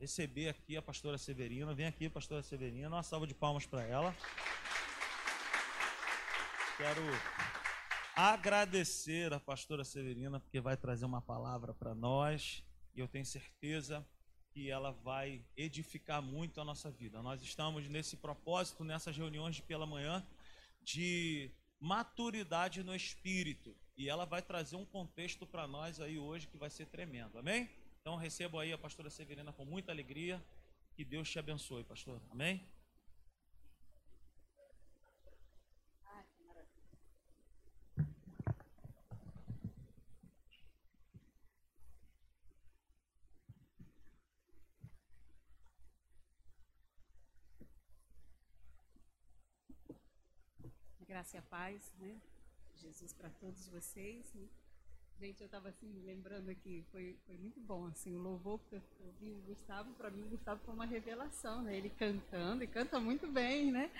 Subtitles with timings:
[0.00, 1.74] receber aqui a pastora Severina.
[1.74, 4.14] Vem aqui, pastora Severina, uma salva de palmas para ela.
[6.76, 7.02] Quero
[8.14, 12.64] agradecer a pastora Severina, porque vai trazer uma palavra para nós,
[12.94, 14.06] e eu tenho certeza
[14.50, 17.20] que ela vai edificar muito a nossa vida.
[17.22, 20.24] Nós estamos nesse propósito, nessas reuniões de pela manhã,
[20.82, 23.76] de maturidade no espírito.
[23.96, 27.38] E ela vai trazer um contexto para nós aí hoje que vai ser tremendo.
[27.38, 27.68] Amém?
[28.08, 30.42] Então recebo aí a pastora Severina com muita alegria.
[30.94, 32.22] Que Deus te abençoe, pastor.
[32.30, 32.66] Amém?
[51.06, 52.18] Graça e a paz, né?
[52.74, 54.32] Jesus para todos vocês.
[54.32, 54.48] Né?
[55.20, 58.82] Gente, eu estava assim lembrando aqui, foi, foi muito bom assim o louvor que eu
[59.00, 59.92] ouvi o Gustavo.
[59.94, 61.76] Para mim, o Gustavo foi uma revelação, né?
[61.76, 63.90] Ele cantando e canta muito bem, né?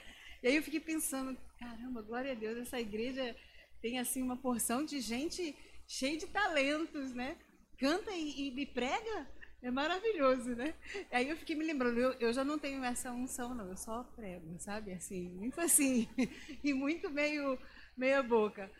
[0.40, 3.34] E aí eu fiquei pensando, caramba, glória a Deus, essa igreja
[3.82, 5.56] tem assim uma porção de gente
[5.88, 7.36] cheia de talentos, né?
[7.78, 9.26] Canta e, e, e prega
[9.60, 10.72] é maravilhoso, né?
[11.10, 14.04] Aí eu fiquei me lembrando, eu, eu já não tenho essa unção, não, eu só
[14.14, 14.92] prego, sabe?
[14.92, 16.08] Assim, muito assim,
[16.62, 17.58] e muito meio
[17.96, 18.70] meia boca.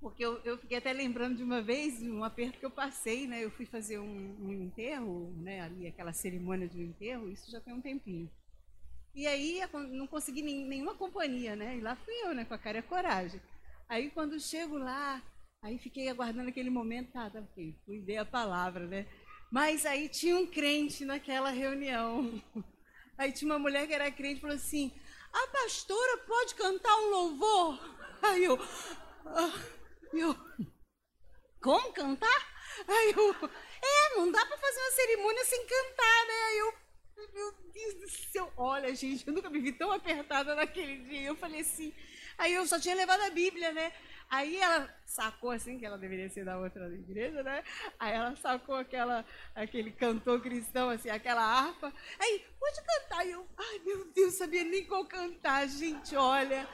[0.00, 3.44] Porque eu, eu fiquei até lembrando de uma vez, um aperto que eu passei, né?
[3.44, 5.60] Eu fui fazer um, um enterro, né?
[5.62, 8.30] Ali, aquela cerimônia de um enterro, isso já tem um tempinho.
[9.14, 9.60] E aí
[9.92, 11.78] não consegui nenhuma companhia, né?
[11.78, 12.44] E lá fui eu, né?
[12.44, 13.40] Com a cara e a coragem.
[13.88, 15.22] Aí quando chego lá,
[15.62, 19.06] aí fiquei aguardando aquele momento, tá, tá, fui ver a palavra, né?
[19.50, 22.42] Mas aí tinha um crente naquela reunião.
[23.18, 24.92] Aí tinha uma mulher que era crente e falou assim:
[25.32, 27.96] A pastora pode cantar um louvor?
[28.20, 28.58] Aí eu.
[30.12, 30.34] Eu
[31.66, 32.56] como cantar?
[32.86, 33.50] Aí eu.
[33.82, 36.34] É, não dá para fazer uma cerimônia sem cantar, né?
[36.46, 36.74] Aí eu.
[37.34, 38.52] Meu Deus do céu.
[38.56, 41.22] Olha, gente, eu nunca me vi tão apertada naquele dia.
[41.22, 41.92] Eu falei assim.
[42.38, 43.92] Aí eu só tinha levado a Bíblia, né?
[44.30, 47.64] Aí ela sacou assim, que ela deveria ser da outra igreja, né?
[47.98, 51.92] Aí ela sacou aquela, aquele cantor cristão, assim, aquela harpa.
[52.20, 53.26] Aí, pode cantar.
[53.26, 56.68] E eu, ai meu Deus, sabia nem qual cantar, gente, olha.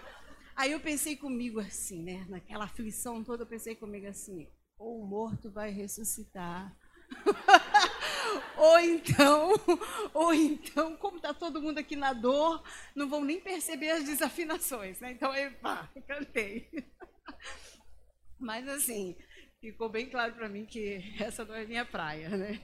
[0.55, 2.27] Aí eu pensei comigo assim, né?
[2.29, 4.49] Naquela aflição toda, eu pensei comigo assim,
[4.79, 6.77] ou o morto vai ressuscitar.
[8.57, 9.53] ou então,
[10.15, 12.62] ou então, como está todo mundo aqui na dor,
[12.95, 15.12] não vão nem perceber as desafinações, né?
[15.12, 16.69] Então, eu pá, cantei.
[18.39, 19.17] Mas assim,
[19.61, 22.61] ficou bem claro para mim que essa não é minha praia, né?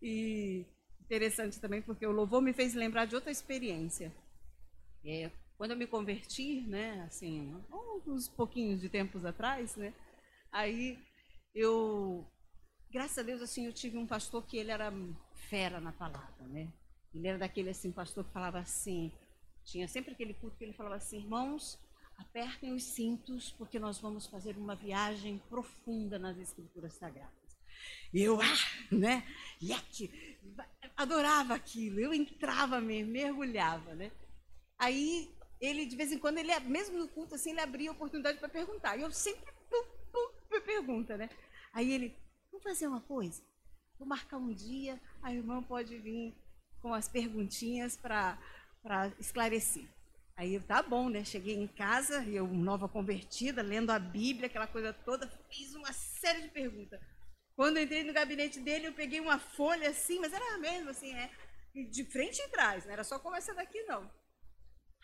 [0.00, 0.64] E
[1.00, 4.12] interessante também porque o louvor me fez lembrar de outra experiência.
[5.04, 7.54] É, quando eu me converti, né, assim,
[8.06, 9.94] uns pouquinhos de tempos atrás, né,
[10.52, 10.98] aí
[11.54, 12.26] eu,
[12.90, 14.92] graças a Deus, assim, eu tive um pastor que ele era
[15.48, 16.72] fera na palavra, né?
[17.14, 19.10] Ele era daquele assim pastor que falava assim,
[19.64, 21.78] tinha sempre aquele culto que ele falava assim, irmãos,
[22.18, 27.32] apertem os cintos, porque nós vamos fazer uma viagem profunda nas escrituras sagradas.
[28.12, 29.26] E eu, ah, né,
[29.60, 30.38] leque,
[30.96, 34.12] adorava aquilo, eu entrava mesmo, mergulhava, né.
[34.78, 38.38] Aí, ele, de vez em quando, ele, mesmo no culto, assim, ele abria a oportunidade
[38.38, 41.30] para perguntar, e eu sempre, pum, pum, pergunta, né.
[41.72, 42.16] Aí ele,
[42.50, 43.42] vamos fazer uma coisa?
[43.98, 46.34] Vou marcar um dia, a irmã pode vir
[46.80, 48.38] com as perguntinhas para
[49.18, 49.88] esclarecer.
[50.36, 51.24] Aí eu, tá bom, né?
[51.24, 56.42] Cheguei em casa, eu, nova convertida, lendo a Bíblia, aquela coisa toda, fiz uma série
[56.42, 57.00] de perguntas.
[57.56, 61.14] Quando eu entrei no gabinete dele, eu peguei uma folha assim, mas era mesmo assim,
[61.14, 61.30] né?
[61.90, 64.10] De frente e trás, não era só como essa daqui, não.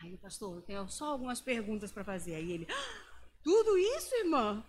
[0.03, 2.35] Aí, pastor, eu tenho só algumas perguntas para fazer.
[2.35, 4.61] Aí ele, ah, tudo isso, irmã?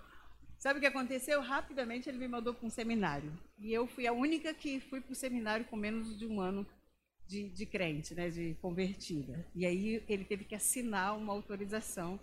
[0.57, 1.41] Sabe o que aconteceu?
[1.41, 3.37] Rapidamente ele me mandou para um seminário.
[3.59, 6.65] E eu fui a única que fui para o seminário com menos de um ano
[7.27, 9.45] de, de crente, né, de convertida.
[9.57, 12.19] E aí ele teve que assinar uma autorização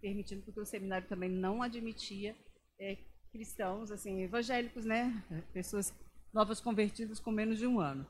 [0.00, 2.36] permitindo, porque o seminário também não admitia
[2.80, 2.98] é,
[3.32, 5.22] cristãos, assim, evangélicos, né,
[5.52, 5.94] pessoas
[6.34, 8.06] novas convertidas com menos de um ano.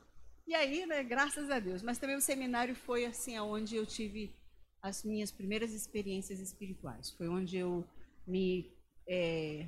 [0.47, 1.83] E aí, né, graças a Deus.
[1.83, 4.33] Mas também o seminário foi assim, aonde eu tive
[4.81, 7.09] as minhas primeiras experiências espirituais.
[7.11, 7.85] Foi onde eu
[8.25, 8.69] me
[9.07, 9.65] é,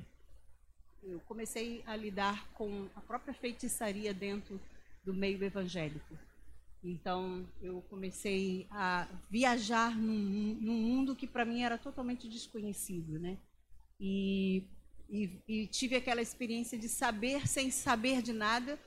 [1.02, 4.60] eu comecei a lidar com a própria feitiçaria dentro
[5.04, 6.18] do meio evangélico.
[6.82, 13.38] Então, eu comecei a viajar num, num mundo que para mim era totalmente desconhecido, né?
[13.98, 14.64] E,
[15.10, 18.78] e, e, tive aquela experiência de saber, sem saber de nada,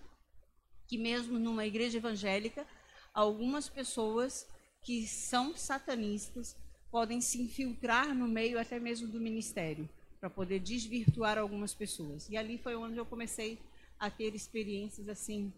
[0.87, 2.65] que mesmo numa igreja evangélica,
[3.13, 4.47] algumas pessoas
[4.83, 6.55] que são satanistas
[6.91, 9.89] podem se infiltrar no meio até mesmo do ministério,
[10.19, 12.29] para poder desvirtuar algumas pessoas.
[12.29, 13.57] E ali foi onde eu comecei
[13.99, 15.51] a ter experiências assim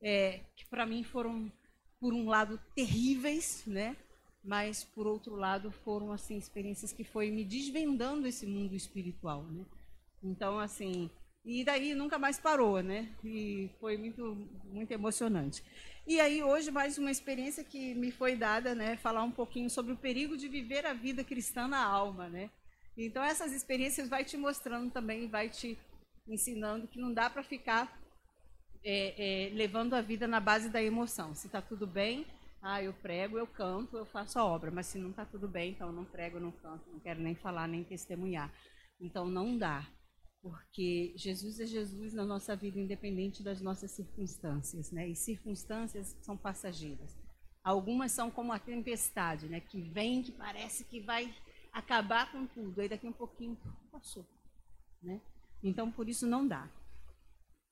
[0.00, 1.50] é, que para mim foram,
[2.00, 3.96] por um lado, terríveis, né?
[4.44, 9.64] Mas, por outro lado, foram, assim, experiências que foi me desvendando esse mundo espiritual, né?
[10.22, 11.10] Então, assim,
[11.44, 13.08] e daí nunca mais parou, né?
[13.24, 15.62] E foi muito, muito emocionante.
[16.06, 18.96] E aí hoje mais uma experiência que me foi dada, né?
[18.96, 22.50] Falar um pouquinho sobre o perigo de viver a vida cristã na alma, né?
[22.96, 25.78] Então essas experiências vai te mostrando também, vai te
[26.26, 27.98] ensinando que não dá para ficar
[28.84, 31.34] é, é, levando a vida na base da emoção.
[31.34, 32.26] Se está tudo bem,
[32.60, 34.70] ah, eu prego, eu canto, eu faço a obra.
[34.70, 37.34] Mas se não está tudo bem, então eu não prego, não canto, não quero nem
[37.34, 38.52] falar, nem testemunhar.
[39.00, 39.86] Então não dá
[40.40, 45.08] porque Jesus é Jesus na nossa vida, independente das nossas circunstâncias, né?
[45.08, 47.16] E circunstâncias são passageiras.
[47.62, 49.60] Algumas são como a tempestade, né?
[49.60, 51.34] Que vem, que parece que vai
[51.72, 53.56] acabar com tudo, aí daqui um pouquinho
[53.90, 54.24] passou,
[55.02, 55.20] né?
[55.62, 56.68] Então por isso não dá.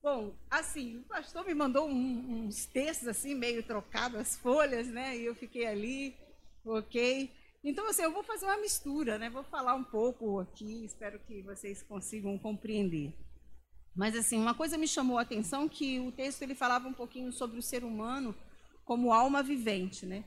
[0.02, 5.16] Bom, assim, o pastor me mandou um, uns textos assim meio trocados as folhas, né?
[5.16, 6.16] E eu fiquei ali,
[6.64, 7.32] ok.
[7.68, 9.28] Então, assim, eu vou fazer uma mistura, né?
[9.28, 13.12] Vou falar um pouco aqui, espero que vocês consigam compreender.
[13.92, 17.32] Mas, assim, uma coisa me chamou a atenção que o texto ele falava um pouquinho
[17.32, 18.36] sobre o ser humano
[18.84, 20.24] como alma vivente, né?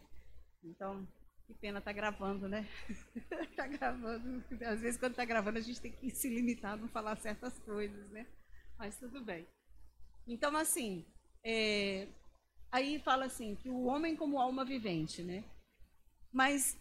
[0.62, 1.08] Então,
[1.48, 2.68] que pena tá gravando, né?
[3.56, 4.44] tá gravando.
[4.66, 7.58] Às vezes, quando tá gravando, a gente tem que se limitar a não falar certas
[7.60, 8.28] coisas, né?
[8.78, 9.48] Mas tudo bem.
[10.28, 11.06] Então, assim,
[11.46, 12.06] é...
[12.70, 15.46] aí fala assim, que o homem como alma vivente, né?
[16.34, 16.78] Mas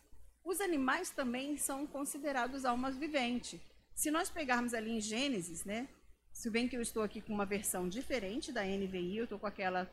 [0.49, 3.61] os animais também são considerados almas viventes.
[3.95, 5.87] Se nós pegarmos ali em Gênesis, né?
[6.33, 9.47] Se bem que eu estou aqui com uma versão diferente da NVI, eu estou com
[9.47, 9.91] aquela,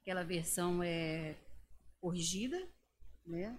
[0.00, 1.34] aquela versão é,
[2.00, 2.62] corrigida,
[3.26, 3.58] né?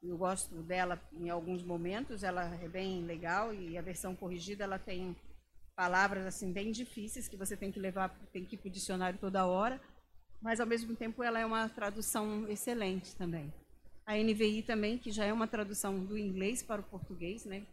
[0.00, 4.78] Eu gosto dela em alguns momentos, ela é bem legal e a versão corrigida ela
[4.78, 5.16] tem
[5.74, 9.18] palavras assim bem difíceis que você tem que levar, tem que ir para o dicionário
[9.18, 9.80] toda hora,
[10.40, 13.52] mas ao mesmo tempo ela é uma tradução excelente também.
[14.08, 17.66] A NVI também, que já é uma tradução do inglês para o português, né?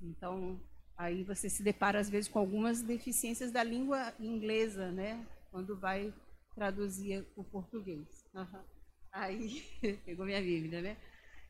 [0.00, 0.58] Então,
[0.96, 5.22] aí você se depara às vezes com algumas deficiências da língua inglesa, né?
[5.50, 6.14] Quando vai
[6.54, 8.08] traduzir o português.
[8.34, 8.64] Uhum.
[9.12, 9.62] Aí,
[10.06, 10.96] pegou minha Bíblia, né?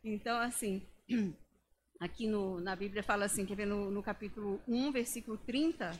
[0.03, 0.85] Então, assim,
[2.01, 5.93] aqui no, na Bíblia fala assim, quer ver no, no capítulo 1, versículo 30,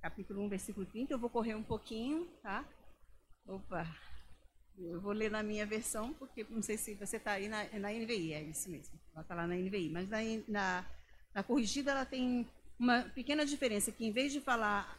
[0.00, 2.64] capítulo 1, versículo 30, eu vou correr um pouquinho, tá?
[3.48, 3.84] Opa,
[4.84, 7.92] eu vou ler na minha versão, porque não sei se você está aí na, na
[7.92, 8.98] NVI, é isso mesmo.
[9.12, 9.90] Ela está lá na NVI.
[9.90, 10.18] Mas na,
[10.48, 10.86] na,
[11.34, 12.48] na corrigida ela tem
[12.78, 14.98] uma pequena diferença, que em vez de falar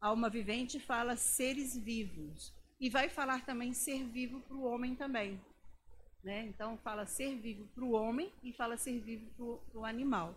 [0.00, 2.54] alma vivente, fala seres vivos.
[2.78, 5.40] E vai falar também ser vivo para o homem também.
[6.22, 6.46] Né?
[6.46, 9.30] Então fala ser vivo para o homem e fala ser vivo
[9.70, 10.36] para o animal.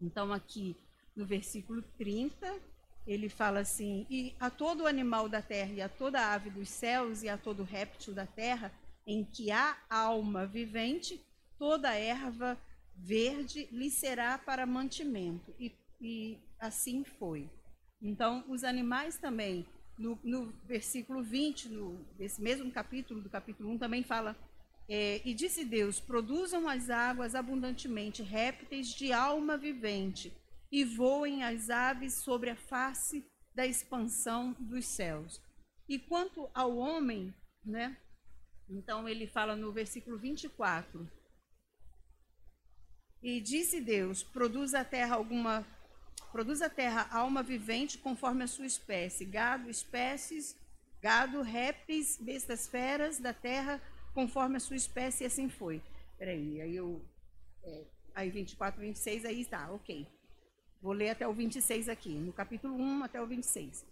[0.00, 0.76] Então aqui
[1.14, 2.60] no versículo 30,
[3.06, 7.22] ele fala assim: E a todo animal da terra, e a toda ave dos céus,
[7.22, 8.72] e a todo réptil da terra,
[9.06, 11.20] em que há alma vivente,
[11.58, 12.58] toda erva
[12.96, 15.54] verde lhe será para mantimento.
[15.58, 17.48] E, e assim foi.
[18.02, 19.64] Então, os animais também,
[19.96, 24.36] no, no versículo 20, no, desse mesmo capítulo, do capítulo 1, também fala.
[24.88, 30.32] É, e disse Deus: produzam as águas abundantemente répteis de alma vivente
[30.76, 35.40] e voem as aves sobre a face da expansão dos céus.
[35.88, 37.34] E quanto ao homem,
[37.64, 37.96] né?
[38.68, 41.10] Então ele fala no versículo 24.
[43.22, 45.66] E disse Deus: produz a terra alguma
[46.30, 50.54] produz a terra alma vivente conforme a sua espécie, gado, espécies,
[51.00, 53.80] gado, répteis, bestas feras da terra
[54.12, 55.82] conforme a sua espécie, e assim foi.
[56.18, 57.02] Peraí, aí eu.
[57.64, 60.15] É, aí 24, 26, aí está, ok.
[60.80, 63.84] Vou ler até o 26 aqui, no capítulo 1 até o 26.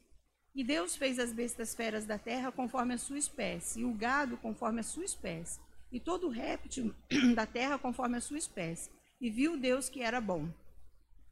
[0.54, 4.36] E Deus fez as bestas feras da terra conforme a sua espécie, e o gado
[4.36, 5.58] conforme a sua espécie,
[5.90, 6.94] e todo réptil
[7.34, 8.90] da terra conforme a sua espécie.
[9.20, 10.48] E viu Deus que era bom.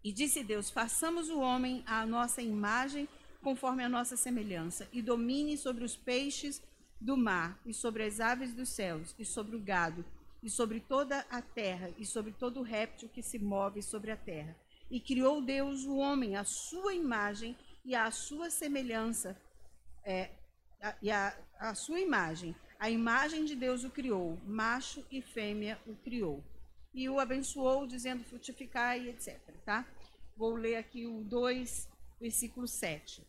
[0.02, 3.08] E disse Deus: Façamos o homem à nossa imagem,
[3.42, 6.62] conforme a nossa semelhança, e domine sobre os peixes
[7.00, 10.04] do mar, e sobre as aves dos céus, e sobre o gado,
[10.42, 14.56] e sobre toda a terra, e sobre todo réptil que se move sobre a terra.
[14.92, 19.34] E criou Deus o homem à sua imagem e à sua semelhança.
[20.04, 20.28] É,
[20.82, 22.54] a, e a, a sua imagem.
[22.78, 26.44] A imagem de Deus o criou, macho e fêmea o criou.
[26.92, 29.40] E o abençoou, dizendo frutificai, etc.
[29.64, 29.86] Tá?
[30.36, 31.88] Vou ler aqui o 2,
[32.20, 33.26] versículo 7.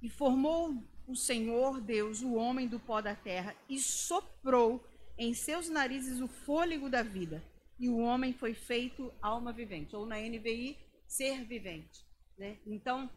[0.00, 4.82] E formou o Senhor Deus o homem do pó da terra e soprou
[5.18, 7.44] em seus narizes o fôlego da vida
[7.78, 12.04] e o homem foi feito alma vivente, ou na NVI, ser vivente.
[12.36, 12.58] Né?
[12.66, 13.10] Então,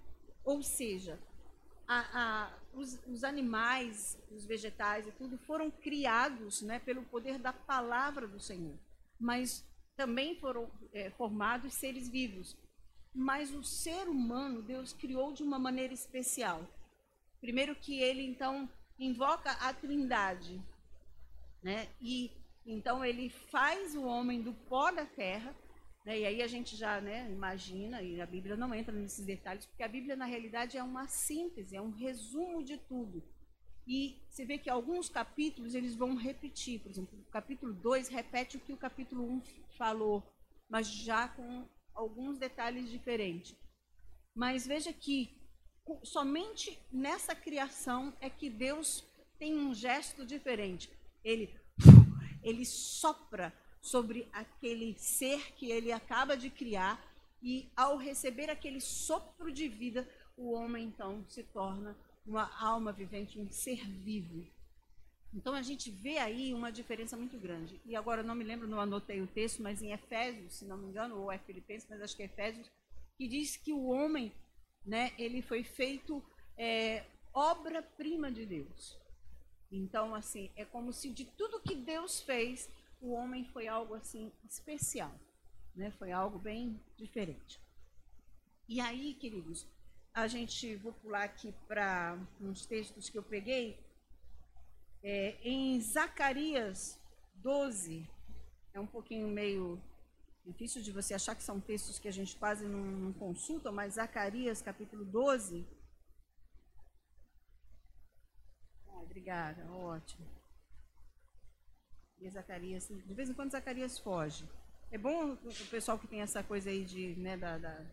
[0.43, 1.19] ou seja,
[1.87, 7.51] a, a, os, os, animais, os vegetais e tudo foram criados né, pelo poder da
[7.51, 8.77] palavra do Senhor,
[9.19, 9.65] mas
[9.95, 12.57] também foram é, formados seres vivos.
[13.13, 16.65] Mas o ser humano, Deus criou de uma maneira especial.
[17.41, 20.61] Primeiro que ele, então, invoca a trindade,
[21.61, 21.89] né?
[21.99, 22.31] E
[22.65, 25.55] então ele faz o homem do pó da terra,
[26.05, 26.19] né?
[26.19, 29.83] e aí a gente já né, imagina, e a Bíblia não entra nesses detalhes, porque
[29.83, 33.23] a Bíblia na realidade é uma síntese, é um resumo de tudo.
[33.87, 38.57] E você vê que alguns capítulos eles vão repetir, por exemplo, o capítulo 2 repete
[38.57, 39.41] o que o capítulo 1 um
[39.77, 40.23] falou,
[40.69, 43.55] mas já com alguns detalhes diferentes.
[44.35, 45.35] Mas veja que
[46.03, 49.03] somente nessa criação é que Deus
[49.37, 50.89] tem um gesto diferente.
[51.23, 51.53] Ele
[52.43, 57.03] ele sopra sobre aquele ser que ele acaba de criar
[57.41, 60.07] e ao receber aquele sopro de vida,
[60.37, 64.47] o homem então se torna uma alma vivente, um ser vivo.
[65.33, 67.81] Então a gente vê aí uma diferença muito grande.
[67.85, 70.87] E agora não me lembro, não anotei o texto, mas em Efésios, se não me
[70.87, 72.69] engano, ou é Filipenses, mas acho que é Efésios,
[73.17, 74.31] que diz que o homem,
[74.85, 76.23] né, ele foi feito
[76.57, 79.00] é, obra-prima de Deus.
[79.71, 84.31] Então, assim, é como se de tudo que Deus fez, o homem foi algo assim
[84.43, 85.13] especial,
[85.73, 85.91] né?
[85.91, 87.59] Foi algo bem diferente.
[88.67, 89.65] E aí, queridos,
[90.13, 93.79] a gente vou pular aqui para uns textos que eu peguei.
[95.03, 96.99] É, em Zacarias
[97.35, 98.07] 12,
[98.73, 99.81] é um pouquinho meio
[100.45, 103.93] difícil de você achar que são textos que a gente quase não, não consulta, mas
[103.93, 105.65] Zacarias capítulo 12,
[109.01, 110.25] obrigada, ótimo.
[112.19, 114.47] E Zacarias, de vez em quando Zacarias foge.
[114.91, 117.85] É bom o pessoal que tem essa coisa aí de, né, da, da,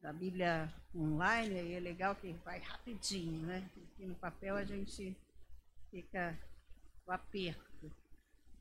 [0.00, 3.70] da Bíblia online, e é legal que vai rapidinho, né?
[3.92, 5.16] Aqui no papel a gente
[5.90, 6.38] fica
[7.06, 7.92] o aperto.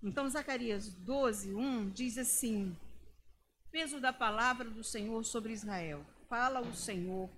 [0.03, 2.77] Então, Zacarias 12, 1 diz assim:
[3.71, 6.05] Peso da palavra do Senhor sobre Israel.
[6.29, 7.29] Fala o Senhor,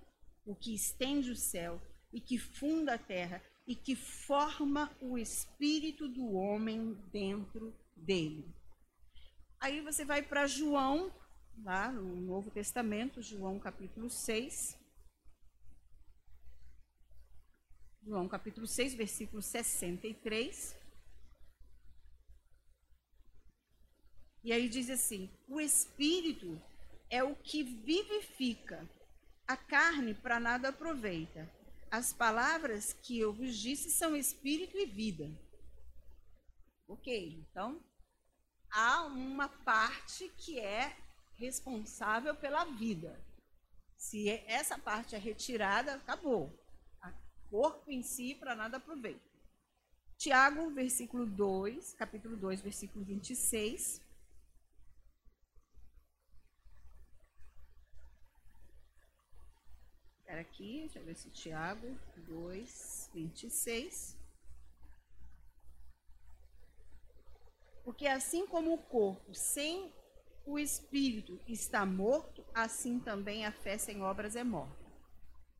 [0.44, 1.80] o que estende o céu
[2.12, 8.50] e que funda a terra e que forma o espírito do homem dentro dele.
[9.60, 11.12] Aí você vai para João,
[11.62, 14.74] lá no Novo Testamento, João capítulo 6.
[18.02, 20.74] João capítulo 6, versículo 63.
[24.42, 26.58] E aí diz assim: o espírito
[27.10, 28.88] é o que vivifica,
[29.46, 31.57] a carne para nada aproveita.
[31.90, 35.30] As palavras que eu vos disse são espírito e vida.
[36.86, 37.82] Ok, então
[38.70, 40.94] há uma parte que é
[41.36, 43.18] responsável pela vida.
[43.96, 46.52] Se essa parte é retirada, acabou.
[47.02, 49.26] O corpo em si para nada aproveita.
[50.18, 54.02] Tiago, versículo 2, capítulo 2, versículo 26.
[60.28, 64.14] Espera aqui, deixa eu ver se Tiago 2, 26.
[67.82, 69.90] Porque assim como o corpo sem
[70.44, 74.84] o espírito está morto, assim também a fé sem obras é morta.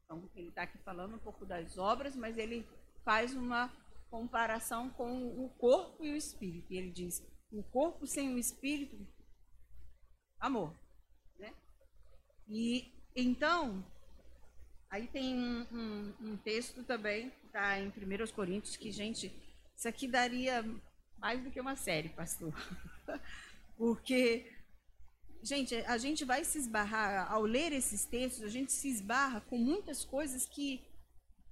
[0.04, 2.68] Então, ele está aqui falando um pouco das obras, mas ele
[3.06, 3.72] faz uma
[4.10, 6.70] comparação com o corpo e o espírito.
[6.70, 8.98] E ele diz: o corpo sem o espírito,
[10.38, 10.78] amor.
[11.38, 11.54] Né?
[12.46, 13.82] E então,
[14.90, 17.92] Aí tem um, um, um texto também, tá em 1
[18.34, 19.32] Coríntios, que, gente,
[19.76, 20.64] isso aqui daria
[21.18, 22.54] mais do que uma série, pastor.
[23.76, 24.50] Porque,
[25.42, 29.58] gente, a gente vai se esbarrar, ao ler esses textos, a gente se esbarra com
[29.58, 30.82] muitas coisas que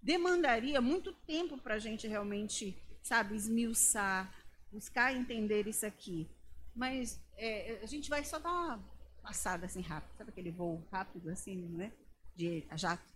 [0.03, 4.33] demandaria muito tempo para a gente realmente, sabe, esmiuçar,
[4.73, 6.29] buscar entender isso aqui.
[6.75, 8.85] Mas é, a gente vai só dar uma
[9.23, 11.93] passada assim rápido, sabe aquele voo rápido assim, né?
[12.35, 13.16] De jato.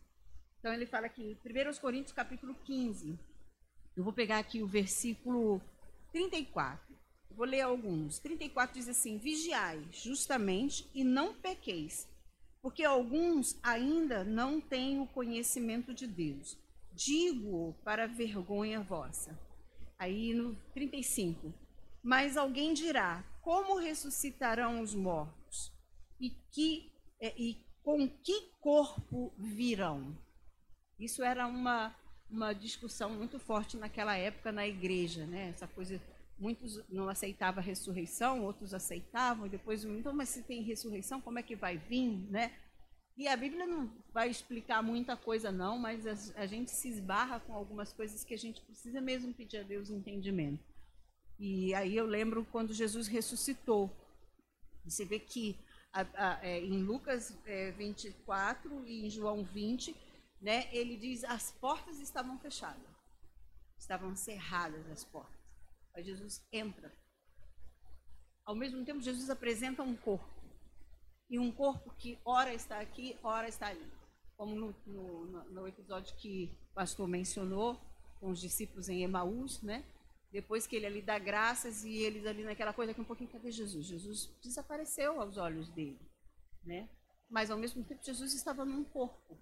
[0.61, 3.19] Então ele fala aqui, 1 Coríntios capítulo 15.
[3.97, 5.61] Eu vou pegar aqui o versículo
[6.13, 6.95] 34.
[7.31, 8.19] Eu vou ler alguns.
[8.19, 12.07] 34 diz assim: Vigiai justamente e não pequeis,
[12.61, 16.59] porque alguns ainda não têm o conhecimento de Deus.
[16.93, 19.39] Digo para vergonha vossa.
[19.99, 21.55] Aí no 35.
[22.03, 25.73] Mas alguém dirá: Como ressuscitarão os mortos?
[26.21, 30.15] E, que, e com que corpo virão?
[31.01, 31.95] Isso era uma,
[32.31, 35.49] uma discussão muito forte naquela época na igreja, né?
[35.49, 36.01] Essa coisa,
[36.39, 41.39] muitos não aceitavam a ressurreição, outros aceitavam, e depois, então, mas se tem ressurreição, como
[41.39, 42.53] é que vai vir, né?
[43.17, 47.41] E a Bíblia não vai explicar muita coisa, não, mas a, a, gente se esbarra
[47.41, 50.65] com algumas coisas que a gente precisa mesmo pedir a Deus entendimento.
[51.39, 53.91] E aí eu lembro quando Jesus ressuscitou.
[54.85, 55.59] Você vê que
[55.93, 59.95] a, a, é, em Lucas é, 24 e em João 20,
[60.41, 62.89] né, ele diz as portas estavam fechadas,
[63.79, 65.39] estavam cerradas as portas.
[65.95, 66.93] Aí Jesus entra.
[68.45, 70.41] Ao mesmo tempo, Jesus apresenta um corpo
[71.29, 73.93] e um corpo que ora está aqui, ora está ali.
[74.37, 77.79] Como no, no, no episódio que o pastor mencionou,
[78.19, 79.85] com os discípulos em Emaús, né?
[80.31, 83.51] Depois que ele ali dá graças e eles ali naquela coisa que um pouquinho, cadê
[83.51, 83.87] Jesus?
[83.87, 85.99] Jesus desapareceu aos olhos dele,
[86.63, 86.89] né?
[87.29, 89.39] Mas ao mesmo tempo Jesus estava num corpo.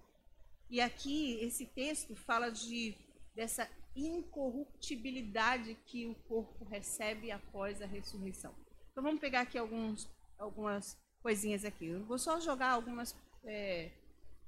[0.69, 2.95] E aqui esse texto fala de
[3.35, 8.53] dessa incorruptibilidade que o corpo recebe após a ressurreição.
[8.91, 11.87] Então vamos pegar aqui alguns, algumas coisinhas aqui.
[11.87, 13.91] Eu vou só jogar algumas é,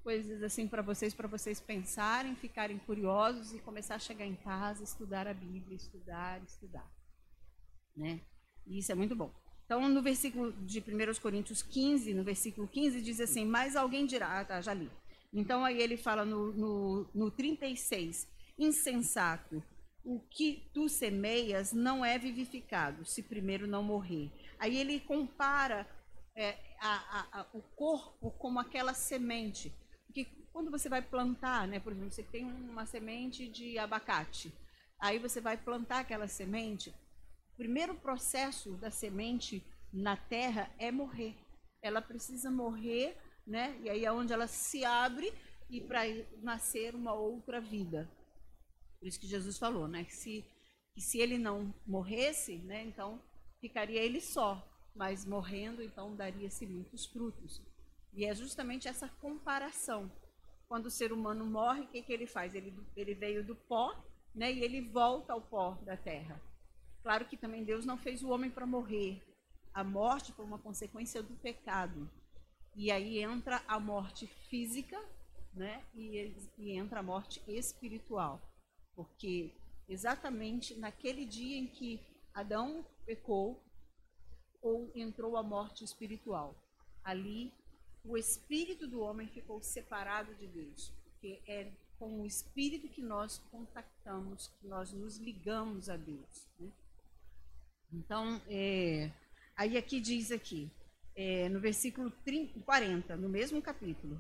[0.04, 4.84] coisas assim para vocês, para vocês pensarem, ficarem curiosos e começar a chegar em casa,
[4.84, 6.90] estudar a Bíblia, estudar, estudar.
[7.96, 8.20] Né?
[8.66, 9.34] E isso é muito bom.
[9.66, 14.40] Então, no versículo de 1 Coríntios 15, no versículo 15, diz assim: Mas alguém dirá,
[14.40, 14.92] ah, tá, já li.
[15.34, 19.64] Então, aí ele fala no, no, no 36, insensato,
[20.04, 24.32] o que tu semeias não é vivificado, se primeiro não morrer.
[24.60, 25.88] Aí ele compara
[26.36, 29.74] é, a, a, o corpo como aquela semente.
[30.06, 34.52] Porque quando você vai plantar, né, por exemplo, você tem uma semente de abacate,
[35.00, 36.90] aí você vai plantar aquela semente,
[37.54, 41.36] o primeiro processo da semente na terra é morrer.
[41.82, 43.80] Ela precisa morrer, né?
[43.84, 45.34] E aí é onde ela se abre
[45.70, 46.02] e para
[46.42, 48.10] nascer uma outra vida.
[49.00, 50.04] Por isso que Jesus falou, né?
[50.04, 50.46] Que se,
[50.94, 52.84] que se ele não morresse, né?
[52.84, 53.22] Então
[53.60, 57.62] ficaria ele só mas morrendo, então daria-se muitos frutos.
[58.14, 60.12] E é justamente essa comparação.
[60.68, 62.54] Quando o ser humano morre, o que, que ele faz?
[62.56, 63.96] Ele, ele veio do pó
[64.34, 66.42] né, e ele volta ao pó da terra.
[67.04, 69.22] Claro que também Deus não fez o homem para morrer.
[69.74, 72.10] A morte foi uma consequência do pecado.
[72.75, 75.00] E aí entra a morte física
[75.53, 78.42] né, e, e entra a morte espiritual.
[78.96, 79.51] Porque
[79.88, 82.00] exatamente naquele dia em que
[82.34, 83.62] Adão pecou,
[84.62, 86.55] ou entrou a morte espiritual.
[87.03, 87.51] Ali,
[88.05, 93.40] o espírito do homem ficou separado de Deus, porque é com o espírito que nós
[93.51, 96.48] contactamos, que nós nos ligamos a Deus.
[96.60, 96.72] Né?
[97.94, 99.12] Então, é,
[99.55, 100.72] aí aqui diz aqui,
[101.16, 104.20] é, no versículo 30, 40, no mesmo capítulo,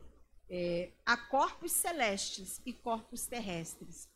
[0.49, 4.09] é, há corpos celestes e corpos terrestres,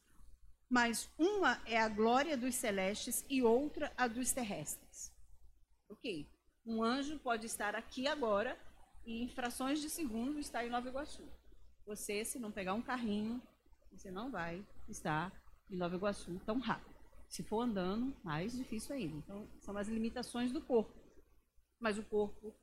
[0.69, 5.13] mas uma é a glória dos celestes e outra a dos terrestres.
[5.89, 6.29] Ok.
[6.65, 8.59] Um anjo pode estar aqui agora
[9.05, 11.23] e em frações de segundo está em Nova Iguaçu.
[11.85, 13.41] Você, se não pegar um carrinho,
[13.91, 15.31] você não vai estar
[15.69, 16.95] em Nova Iguaçu tão rápido.
[17.29, 19.15] Se for andando, mais difícil ainda.
[19.17, 20.93] Então, são as limitações do corpo.
[21.79, 22.55] Mas o corpo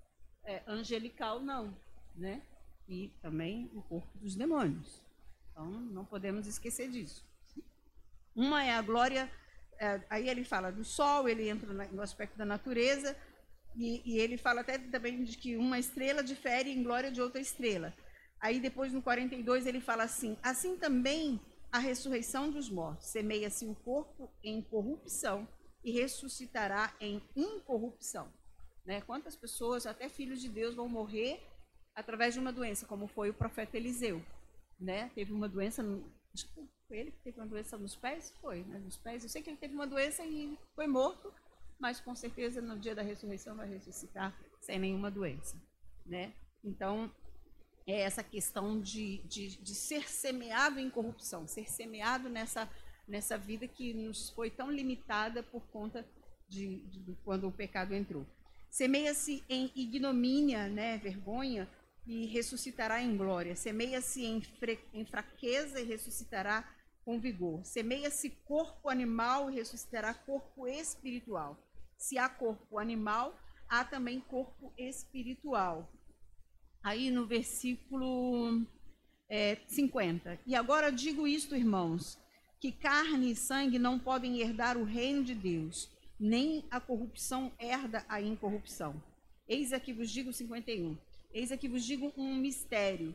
[0.45, 1.77] é, angelical, não.
[2.15, 2.43] Né?
[2.89, 5.01] E também o corpo dos demônios.
[5.51, 7.25] Então, não podemos esquecer disso.
[8.35, 9.31] Uma é a glória
[9.83, 13.17] é, aí ele fala do sol, ele entra no aspecto da natureza,
[13.75, 17.41] e, e, ele fala até também de que uma estrela difere em glória de outra
[17.41, 17.93] estrela.
[18.41, 21.41] Aí depois no 42 ele fala assim: assim também
[21.73, 25.49] a ressurreição dos mortos, semeia-se o corpo em corrupção
[25.83, 28.33] e ressuscitará em incorrupção.
[28.85, 29.01] Né?
[29.03, 31.41] Quantas pessoas, até filhos de Deus, vão morrer
[31.95, 34.23] através de uma doença, como foi o profeta Eliseu,
[34.81, 35.11] né?
[35.15, 35.85] Teve uma doença,
[36.89, 38.35] foi ele que teve uma doença nos pés?
[38.41, 38.79] Foi, né?
[38.79, 39.23] Nos pés.
[39.23, 41.33] Eu sei que ele teve uma doença e foi morto,
[41.79, 45.61] mas com certeza no dia da ressurreição vai ressuscitar sem nenhuma doença,
[46.07, 46.33] né?
[46.65, 47.11] Então,
[47.87, 52.71] é essa questão de, de, de ser semeado em corrupção, ser semeado nessa,
[53.07, 56.07] nessa vida que nos foi tão limitada por conta
[56.49, 58.25] de, de quando o pecado entrou.
[58.73, 61.69] Semeia-se em ignomínia, né, vergonha,
[62.07, 63.55] e ressuscitará em glória.
[63.55, 64.43] Semeia-se em,
[64.95, 66.67] em fraqueza e ressuscitará
[67.05, 67.63] com vigor.
[67.67, 71.63] Semeia-se corpo animal e ressuscitará corpo espiritual.
[71.99, 75.93] Se há corpo animal, há também corpo espiritual.
[76.83, 78.67] Aí no versículo
[79.29, 80.41] é, 50.
[80.47, 82.19] E agora digo isto, irmãos,
[82.59, 85.91] que carne e sangue não podem herdar o reino de Deus,
[86.23, 89.03] nem a corrupção herda a incorrupção.
[89.49, 90.97] Eis aqui vos digo 51.
[91.35, 93.13] Eis aqui vos digo um mistério.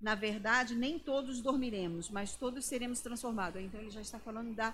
[0.00, 3.60] Na verdade, nem todos dormiremos, mas todos seremos transformados.
[3.60, 4.72] Então, ele já está falando da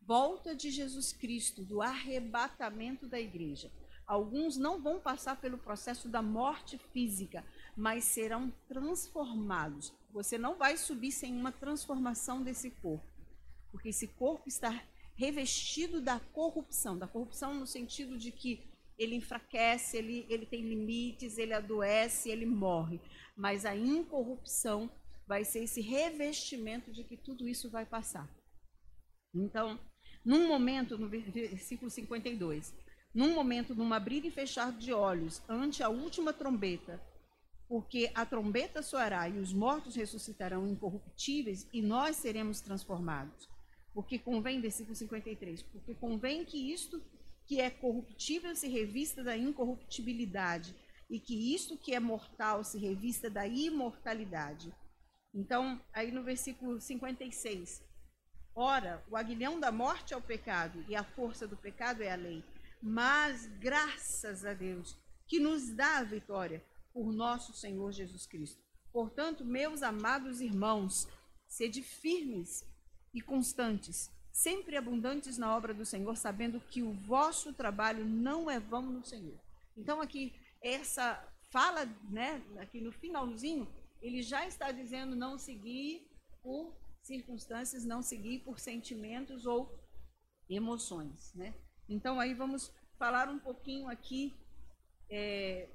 [0.00, 3.70] volta de Jesus Cristo, do arrebatamento da igreja.
[4.06, 7.44] Alguns não vão passar pelo processo da morte física,
[7.76, 9.92] mas serão transformados.
[10.12, 13.04] Você não vai subir sem uma transformação desse corpo,
[13.70, 14.82] porque esse corpo está
[15.16, 18.62] revestido da corrupção, da corrupção no sentido de que
[18.98, 23.00] ele enfraquece, ele, ele tem limites, ele adoece, ele morre.
[23.36, 24.90] Mas a incorrupção
[25.26, 28.28] vai ser esse revestimento de que tudo isso vai passar.
[29.34, 29.78] Então,
[30.24, 32.74] num momento, no versículo 52,
[33.14, 37.00] num momento, num abrir e fechar de olhos, ante a última trombeta,
[37.68, 43.48] porque a trombeta soará e os mortos ressuscitarão incorruptíveis e nós seremos transformados.
[43.96, 47.02] Porque convém, versículo 53, porque convém que isto
[47.46, 50.76] que é corruptível se revista da incorruptibilidade
[51.08, 54.70] e que isto que é mortal se revista da imortalidade.
[55.32, 57.82] Então, aí no versículo 56,
[58.54, 62.16] ora, o aguilhão da morte é o pecado e a força do pecado é a
[62.16, 62.44] lei,
[62.82, 64.94] mas graças a Deus
[65.26, 68.62] que nos dá a vitória por nosso Senhor Jesus Cristo.
[68.92, 71.08] Portanto, meus amados irmãos,
[71.48, 72.62] sede firmes
[73.16, 78.60] e constantes, sempre abundantes na obra do Senhor, sabendo que o vosso trabalho não é
[78.60, 79.40] vão no Senhor.
[79.74, 83.66] Então aqui essa fala, né, aqui no finalzinho,
[84.02, 86.06] ele já está dizendo não seguir
[86.42, 89.74] por circunstâncias, não seguir por sentimentos ou
[90.50, 91.54] emoções, né?
[91.88, 94.34] Então aí vamos falar um pouquinho aqui,
[95.08, 95.70] é,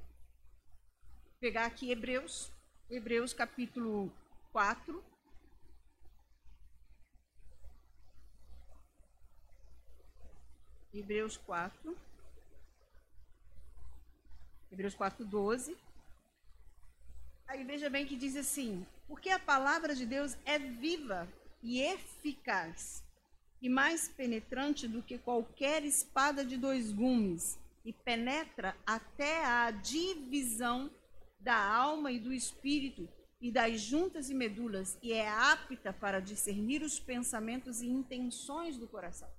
[1.39, 2.51] pegar aqui Hebreus,
[2.87, 4.13] Hebreus capítulo
[4.51, 5.03] 4,
[10.93, 11.97] Hebreus 4.
[14.71, 15.77] Hebreus 4, 12.
[17.47, 21.27] Aí veja bem que diz assim: Porque a palavra de Deus é viva
[21.63, 23.03] e eficaz,
[23.61, 30.91] e mais penetrante do que qualquer espada de dois gumes, e penetra até a divisão
[31.39, 33.07] da alma e do espírito,
[33.39, 38.87] e das juntas e medulas, e é apta para discernir os pensamentos e intenções do
[38.87, 39.29] coração.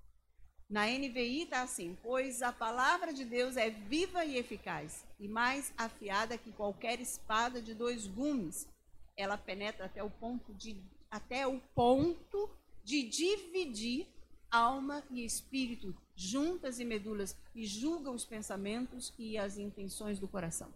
[0.72, 5.70] Na NVI está assim: pois a palavra de Deus é viva e eficaz, e mais
[5.76, 8.66] afiada que qualquer espada de dois gumes.
[9.14, 12.48] Ela penetra até o ponto de, até o ponto
[12.82, 14.06] de dividir
[14.50, 20.72] alma e espírito, juntas e medulas, e julga os pensamentos e as intenções do coração.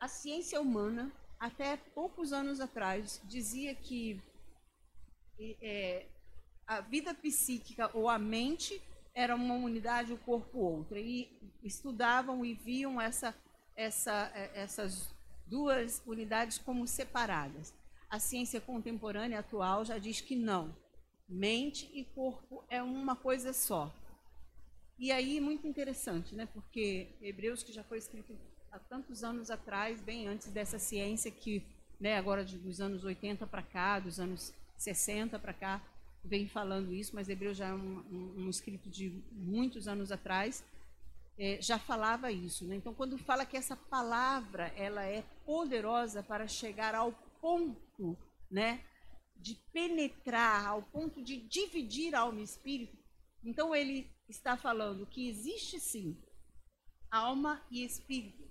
[0.00, 4.20] A ciência humana, até poucos anos atrás, dizia que
[5.62, 6.06] é,
[6.70, 8.80] a vida psíquica ou a mente
[9.12, 11.00] era uma unidade, o corpo outra.
[11.00, 11.28] E
[11.64, 13.34] estudavam e viam essa,
[13.76, 15.12] essa, é, essas
[15.48, 17.74] duas unidades como separadas.
[18.08, 20.72] A ciência contemporânea atual já diz que não.
[21.28, 23.92] Mente e corpo é uma coisa só.
[24.96, 26.46] E aí, muito interessante, né?
[26.54, 28.38] porque Hebreus, que já foi escrito
[28.70, 31.64] há tantos anos atrás, bem antes dessa ciência que,
[31.98, 35.82] né, agora dos anos 80 para cá, dos anos 60 para cá,
[36.24, 40.64] vem falando isso, mas Hebreus já é um, um, um escrito de muitos anos atrás,
[41.38, 42.66] é, já falava isso.
[42.66, 42.76] Né?
[42.76, 48.16] Então, quando fala que essa palavra ela é poderosa para chegar ao ponto
[48.50, 48.84] né,
[49.36, 52.98] de penetrar, ao ponto de dividir alma e espírito,
[53.42, 56.16] então ele está falando que existe sim
[57.10, 58.48] alma e espírito.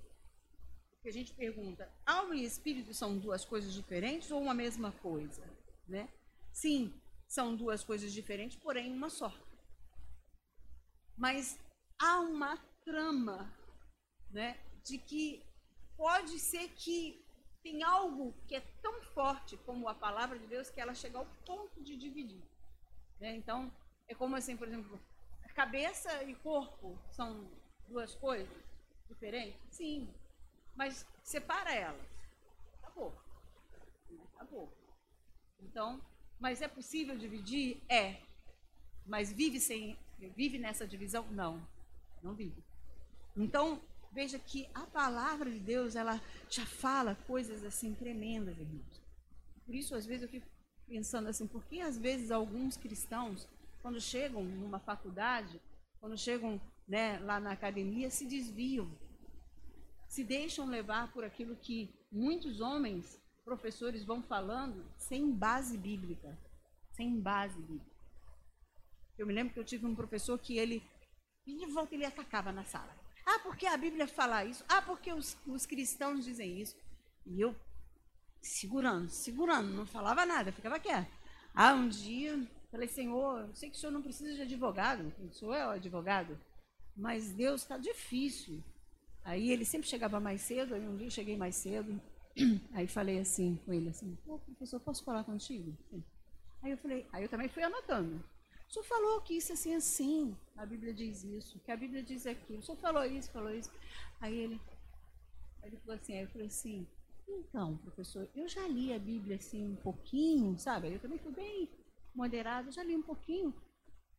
[1.02, 5.42] Que a gente pergunta, alma e espírito são duas coisas diferentes ou uma mesma coisa?
[5.88, 6.10] Né?
[6.52, 6.94] Sim,
[7.30, 9.32] são duas coisas diferentes, porém uma só.
[11.16, 11.60] Mas
[12.02, 13.54] há uma trama,
[14.32, 15.46] né, de que
[15.96, 17.24] pode ser que
[17.62, 21.26] tem algo que é tão forte como a palavra de Deus que ela chega ao
[21.46, 22.44] ponto de dividir.
[23.20, 23.36] Né?
[23.36, 23.72] Então,
[24.08, 25.00] é como assim, por exemplo,
[25.54, 27.52] cabeça e corpo são
[27.86, 28.48] duas coisas
[29.10, 29.60] diferentes?
[29.70, 30.08] Sim,
[30.74, 32.08] mas separa elas.
[32.82, 33.14] Acabou.
[34.36, 34.74] Acabou.
[35.60, 36.02] Então,
[36.40, 37.82] mas é possível dividir?
[37.90, 38.22] É.
[39.06, 39.98] Mas vive sem
[40.36, 41.26] vive nessa divisão?
[41.32, 41.66] Não.
[42.22, 42.64] Não vive.
[43.36, 49.02] Então, veja que a palavra de Deus, ela já fala coisas assim tremendas, irmãos.
[49.66, 50.48] Por isso, às vezes, eu fico
[50.88, 53.48] pensando assim, por que às vezes alguns cristãos,
[53.82, 55.62] quando chegam numa faculdade,
[56.00, 58.92] quando chegam né, lá na academia, se desviam,
[60.08, 66.38] se deixam levar por aquilo que muitos homens professores vão falando sem base bíblica.
[66.92, 67.98] Sem base bíblica.
[69.18, 70.84] Eu me lembro que eu tive um professor que ele,
[71.46, 72.96] de volta, ele atacava na sala.
[73.26, 74.64] Ah, porque a Bíblia fala isso?
[74.70, 76.76] Ah, porque os, os cristãos dizem isso?
[77.26, 77.56] E eu,
[78.40, 81.12] segurando, segurando, não falava nada, ficava quieto.
[81.54, 82.40] Ah, um dia,
[82.72, 85.72] falei, Senhor, eu sei que o senhor não precisa de advogado, o senhor é o
[85.72, 86.40] advogado,
[86.96, 88.64] mas Deus está difícil
[89.24, 92.02] Aí ele sempre chegava mais cedo, aí um dia eu cheguei mais cedo,
[92.74, 95.76] aí falei assim com ele assim, professor, posso falar contigo?
[96.62, 98.24] Aí eu falei, aí eu também fui anotando.
[98.68, 102.28] O senhor falou que isso assim, assim, a Bíblia diz isso, que a Bíblia diz
[102.28, 103.72] aquilo, o senhor falou isso, falou isso.
[104.22, 104.62] Aí ele,
[105.62, 106.88] aí ele falou assim, aí eu falei assim,
[107.28, 110.94] então, professor, eu já li a Bíblia assim um pouquinho, sabe?
[110.94, 111.70] Eu também fui bem
[112.14, 113.54] moderado, já li um pouquinho,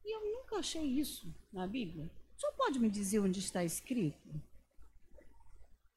[0.05, 2.11] e eu nunca achei isso na Bíblia.
[2.37, 4.29] O senhor pode me dizer onde está escrito?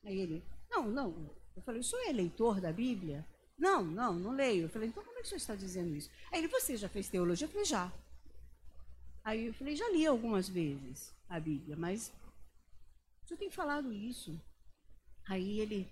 [0.04, 1.43] Aí ele, não, não.
[1.56, 3.26] Eu falei, o senhor é leitor da Bíblia?
[3.58, 4.64] Não, não, não leio.
[4.64, 6.10] Eu falei, então como é que o senhor está dizendo isso?
[6.32, 7.46] Aí ele, você já fez teologia?
[7.46, 7.92] Eu falei, já.
[9.24, 12.12] Aí eu falei, já li algumas vezes a Bíblia, mas
[13.24, 14.40] o senhor tem falado isso.
[15.30, 15.90] Aí ele,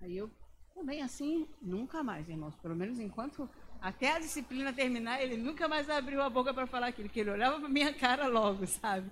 [0.00, 0.30] aí eu
[0.74, 2.54] também assim, nunca mais, irmãos.
[2.56, 3.48] Pelo menos enquanto
[3.80, 7.30] até a disciplina terminar, ele nunca mais abriu a boca para falar aquilo, que ele
[7.30, 9.10] olhava para minha cara logo, sabe?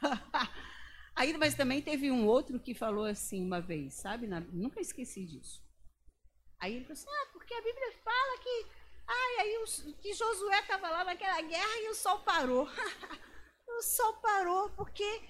[1.14, 4.26] Aí, mas também teve um outro que falou assim uma vez, sabe?
[4.26, 5.62] Na, nunca esqueci disso.
[6.58, 8.66] Aí ele falou assim: ah, porque a Bíblia fala que,
[9.06, 12.66] ai, aí o, que Josué estava lá naquela guerra e o sol parou.
[13.68, 15.22] o sol parou porque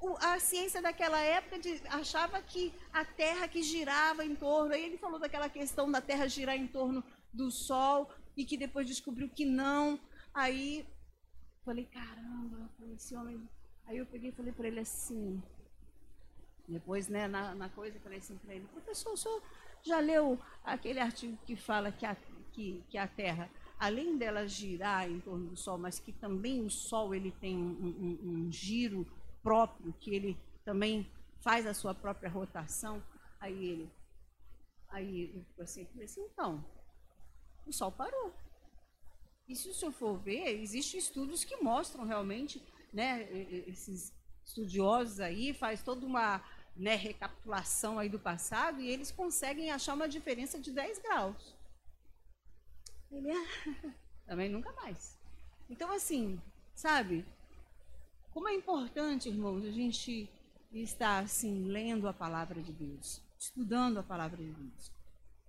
[0.00, 4.74] o, a ciência daquela época de, achava que a Terra que girava em torno.
[4.74, 8.86] Aí ele falou daquela questão da Terra girar em torno do Sol e que depois
[8.86, 9.98] descobriu que não.
[10.32, 10.86] Aí
[11.64, 13.48] falei, caramba, esse homem
[13.86, 15.42] Aí eu peguei e falei para ele assim,
[16.66, 19.42] depois, né, na, na coisa, falei assim para ele, professor, o senhor
[19.82, 22.16] já leu aquele artigo que fala que a,
[22.52, 26.70] que, que a Terra, além dela girar em torno do Sol, mas que também o
[26.70, 29.06] Sol ele tem um, um, um giro
[29.42, 31.06] próprio, que ele também
[31.42, 33.02] faz a sua própria rotação?
[33.38, 33.92] Aí ele,
[34.88, 36.64] aí eu assim, falei assim, então,
[37.66, 38.32] o Sol parou.
[39.46, 42.62] E se o senhor for ver, existem estudos que mostram realmente
[42.94, 43.28] né,
[43.66, 46.42] esses estudiosos aí, faz toda uma
[46.76, 51.56] né, recapitulação aí do passado e eles conseguem achar uma diferença de 10 graus.
[53.10, 53.46] Ele é...
[54.26, 55.18] também nunca mais.
[55.68, 56.40] Então, assim,
[56.74, 57.26] sabe,
[58.32, 60.30] como é importante, irmãos, a gente
[60.72, 64.92] estar assim, lendo a palavra de Deus, estudando a palavra de Deus.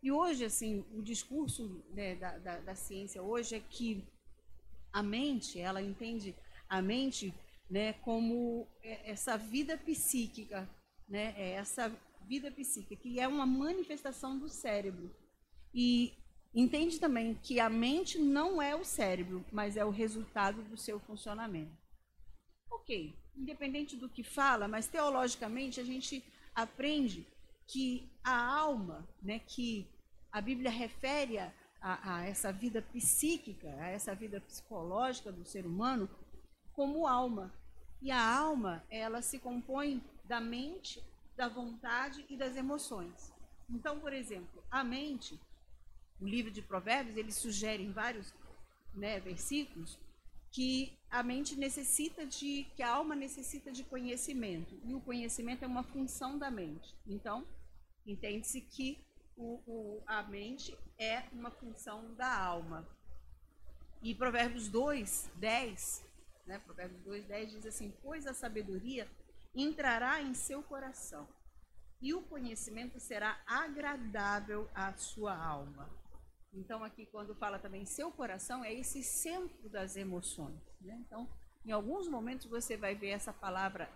[0.02, 4.04] E hoje, assim, o discurso né, da, da, da ciência hoje é que
[4.94, 6.36] a mente, ela entende
[6.69, 7.34] a mente
[7.69, 10.69] né, como é, essa vida psíquica,
[11.08, 11.89] né, é essa
[12.28, 15.13] vida psíquica, que é uma manifestação do cérebro.
[15.73, 16.13] E
[16.54, 20.99] entende também que a mente não é o cérebro, mas é o resultado do seu
[20.99, 21.75] funcionamento.
[22.71, 26.23] Ok, independente do que fala, mas teologicamente a gente
[26.54, 27.28] aprende
[27.67, 29.88] que a alma, né, que
[30.32, 31.51] a Bíblia refere a,
[31.82, 36.10] a, essa vida psíquica, a essa vida psicológica do ser humano,
[36.76, 37.54] como alma.
[38.02, 41.04] E a alma, ela se compõe da mente,
[41.36, 43.34] da vontade e das emoções.
[43.70, 45.40] Então, por exemplo, a mente,
[46.20, 48.34] o livro de Provérbios, ele sugere em vários
[48.94, 49.98] né, versículos
[50.52, 54.80] que a mente necessita de, que a alma necessita de conhecimento.
[54.86, 56.96] E o conhecimento é uma função da mente.
[57.06, 57.46] Então,
[58.06, 59.04] entende-se que
[59.36, 62.88] o, o, a mente é uma função da alma.
[64.02, 66.06] E Provérbios 2, 10
[66.46, 66.60] né?
[66.60, 69.08] Provérbios 2, 10 diz assim: Pois a sabedoria
[69.54, 71.28] entrará em seu coração,
[72.02, 75.90] e o conhecimento será agradável à sua alma.
[76.54, 80.62] Então, aqui, quando fala também seu coração, é esse centro das emoções.
[80.80, 80.98] Né?
[81.06, 81.28] Então,
[81.66, 83.90] em alguns momentos você vai ver essa palavra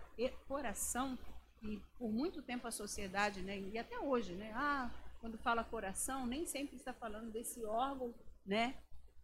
[0.46, 1.18] coração,
[1.62, 6.26] e por muito tempo a sociedade, né, e até hoje, né, ah, quando fala coração,
[6.26, 8.74] nem sempre está falando desse órgão né,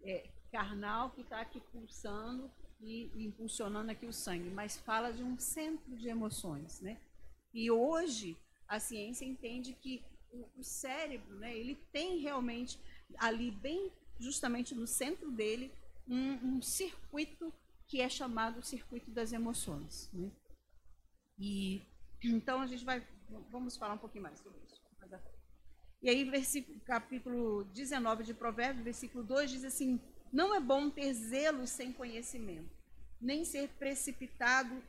[0.03, 5.39] é, carnal que está aqui pulsando e, impulsionando aqui o sangue, mas fala de um
[5.39, 6.99] centro de emoções, né?
[7.53, 8.37] E hoje
[8.69, 12.79] a ciência entende que o, o cérebro, né, ele tem realmente
[13.19, 15.71] ali bem justamente no centro dele
[16.07, 17.53] um, um circuito
[17.87, 20.31] que é chamado circuito das emoções, né?
[21.39, 21.83] E
[22.23, 23.07] então a gente vai
[23.51, 24.77] vamos falar um pouquinho mais sobre isso.
[26.03, 30.01] E aí, versículo, capítulo 19 de Provérbios, versículo 2 diz assim:
[30.33, 32.71] não é bom ter zelo sem conhecimento,
[33.21, 34.83] nem ser precipitado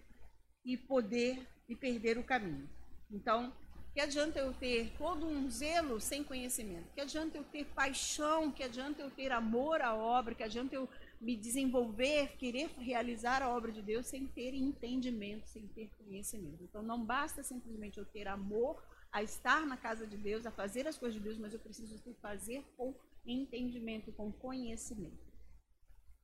[0.66, 2.70] e poder e perder o caminho.
[3.10, 3.54] Então,
[3.94, 6.94] que adianta eu ter todo um zelo sem conhecimento?
[6.94, 8.52] Que adianta eu ter paixão?
[8.52, 10.36] Que adianta eu ter amor à obra?
[10.36, 10.88] Que adianta eu
[11.20, 16.64] me desenvolver, querer realizar a obra de Deus sem ter entendimento, sem ter conhecimento?
[16.64, 20.88] Então, não basta simplesmente eu ter amor a estar na casa de Deus, a fazer
[20.88, 22.94] as coisas de Deus, mas eu preciso fazer com
[23.26, 25.27] entendimento, com conhecimento.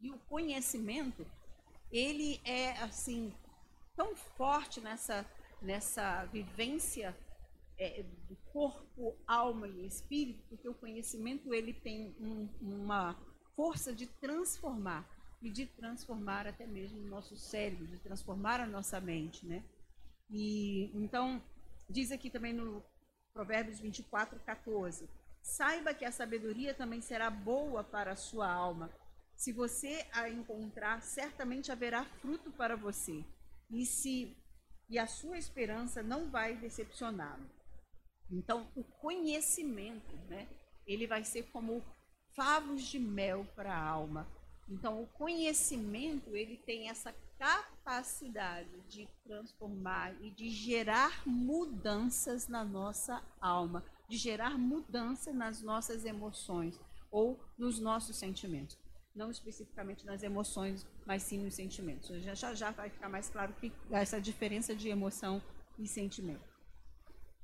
[0.04, 1.26] E o conhecimento,
[1.92, 3.34] ele é assim
[3.96, 5.26] tão forte nessa
[5.62, 7.18] nessa vivência
[7.78, 13.18] é, do corpo, alma e espírito, porque o conhecimento ele tem um, uma
[13.56, 15.10] força de transformar
[15.42, 19.64] e de transformar até mesmo o nosso cérebro, de transformar a nossa mente, né?
[20.30, 21.42] E então
[21.90, 22.84] diz aqui também no
[23.34, 25.10] Provérbios 24, 14:
[25.42, 28.90] Saiba que a sabedoria também será boa para a sua alma.
[29.44, 33.26] Se você a encontrar, certamente haverá fruto para você.
[33.70, 34.34] E se
[34.90, 37.44] e a sua esperança não vai decepcioná-lo.
[38.32, 40.48] Então, o conhecimento, né,
[40.88, 41.84] ele vai ser como
[42.34, 44.26] favos de mel para a alma.
[44.70, 53.22] Então, o conhecimento, ele tem essa capacidade de transformar e de gerar mudanças na nossa
[53.42, 56.80] alma, de gerar mudança nas nossas emoções
[57.12, 58.82] ou nos nossos sentimentos.
[59.16, 62.10] Não especificamente nas emoções, mas sim nos sentimentos.
[62.24, 65.42] Já, já, já vai ficar mais claro que essa diferença de emoção
[65.78, 66.54] e sentimento.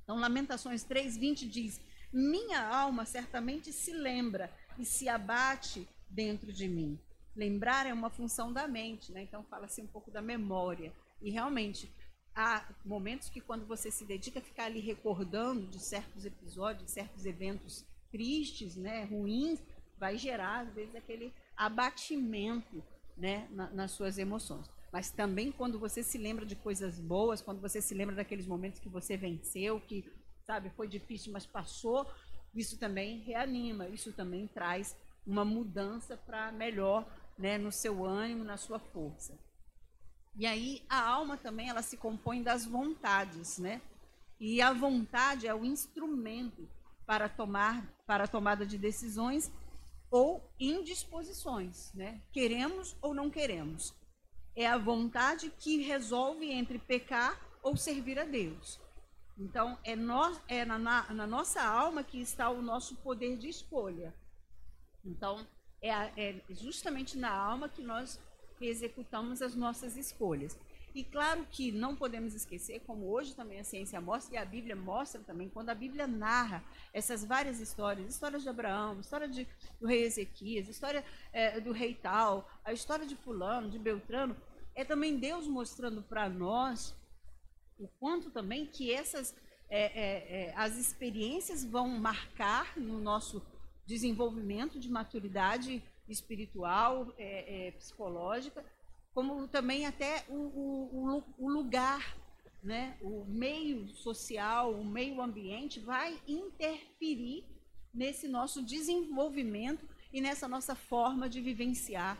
[0.03, 1.79] Então, Lamentações 3,20 diz:
[2.11, 6.99] Minha alma certamente se lembra e se abate dentro de mim.
[7.35, 9.21] Lembrar é uma função da mente, né?
[9.21, 10.91] então fala-se um pouco da memória.
[11.21, 11.93] E realmente,
[12.35, 16.91] há momentos que quando você se dedica a ficar ali recordando de certos episódios, de
[16.91, 19.61] certos eventos tristes, né, ruins,
[19.99, 22.81] vai gerar, às vezes, aquele abatimento
[23.17, 24.71] né, na, nas suas emoções.
[24.93, 28.79] Mas também quando você se lembra de coisas boas, quando você se lembra daqueles momentos
[28.79, 30.09] que você venceu, que,
[30.45, 32.09] sabe, foi difícil, mas passou,
[32.55, 34.95] isso também reanima, isso também traz
[35.27, 37.05] uma mudança para melhor,
[37.37, 39.37] né, no seu ânimo, na sua força.
[40.35, 43.81] E aí a alma também ela se compõe das vontades, né?
[44.39, 46.67] E a vontade é o instrumento
[47.05, 49.51] para tomar para a tomada de decisões
[50.11, 52.21] ou indisposições, né?
[52.31, 53.93] Queremos ou não queremos.
[54.55, 58.79] É a vontade que resolve entre pecar ou servir a Deus.
[59.37, 64.13] Então, é, no, é na, na, nossa alma que está o nosso poder de escolha.
[65.05, 65.47] Então,
[65.81, 68.19] é, é justamente na alma que nós
[68.59, 70.57] executamos as nossas escolhas.
[70.93, 74.75] E claro que não podemos esquecer, como hoje também a ciência mostra, e a Bíblia
[74.75, 79.47] mostra também, quando a Bíblia narra essas várias histórias, histórias de Abraão, história de,
[79.79, 84.35] do rei Ezequias, história é, do rei tal, a história de fulano, de Beltrano,
[84.73, 86.95] é também Deus mostrando para nós
[87.77, 89.35] o quanto também que essas
[89.69, 93.41] é, é, é, as experiências vão marcar no nosso
[93.85, 98.65] desenvolvimento de maturidade espiritual, é, é, psicológica,
[99.13, 102.15] como também até o, o, o, lugar,
[102.63, 102.97] né?
[103.01, 107.45] o meio social, o meio ambiente vai interferir
[107.93, 112.17] nesse nosso desenvolvimento e nessa nossa forma de vivenciar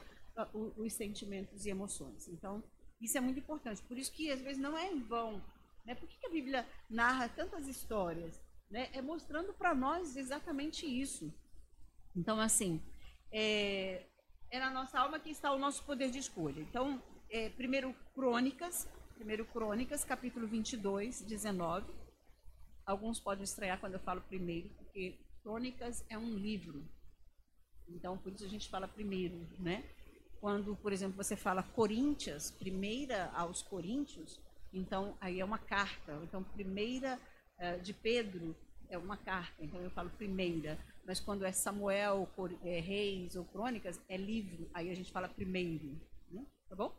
[0.54, 2.28] uh, os sentimentos e emoções.
[2.28, 2.64] Então,
[3.00, 3.82] isso é muito importante.
[3.84, 5.44] Por isso que às vezes não é em vão.
[5.86, 5.96] Né?
[5.96, 8.42] Por que a Bíblia narra tantas histórias?
[8.70, 8.90] Né?
[8.94, 11.34] É mostrando para nós exatamente isso.
[12.16, 12.82] Então, assim,
[13.32, 14.06] é,
[14.52, 16.60] é na nossa alma que está o nosso poder de escolha.
[16.62, 21.86] Então, é, primeiro Crônicas, primeiro Crônicas, capítulo 22, 19.
[22.86, 26.84] Alguns podem estranhar quando eu falo primeiro, porque Crônicas é um livro.
[27.88, 29.84] Então, por isso a gente fala primeiro, né?
[30.40, 34.40] Quando, por exemplo, você fala Coríntias, primeira aos Coríntios,
[34.74, 36.20] então aí é uma carta.
[36.24, 37.20] Então, primeira
[37.60, 38.56] uh, de Pedro
[38.90, 39.64] é uma carta.
[39.64, 40.78] Então eu falo primeira.
[41.10, 42.30] Mas quando é Samuel,
[42.64, 44.70] é, Reis ou Crônicas, é livro.
[44.76, 46.00] Aí a gente fala primeiro.
[46.30, 46.46] Né?
[46.70, 46.96] Tá bom?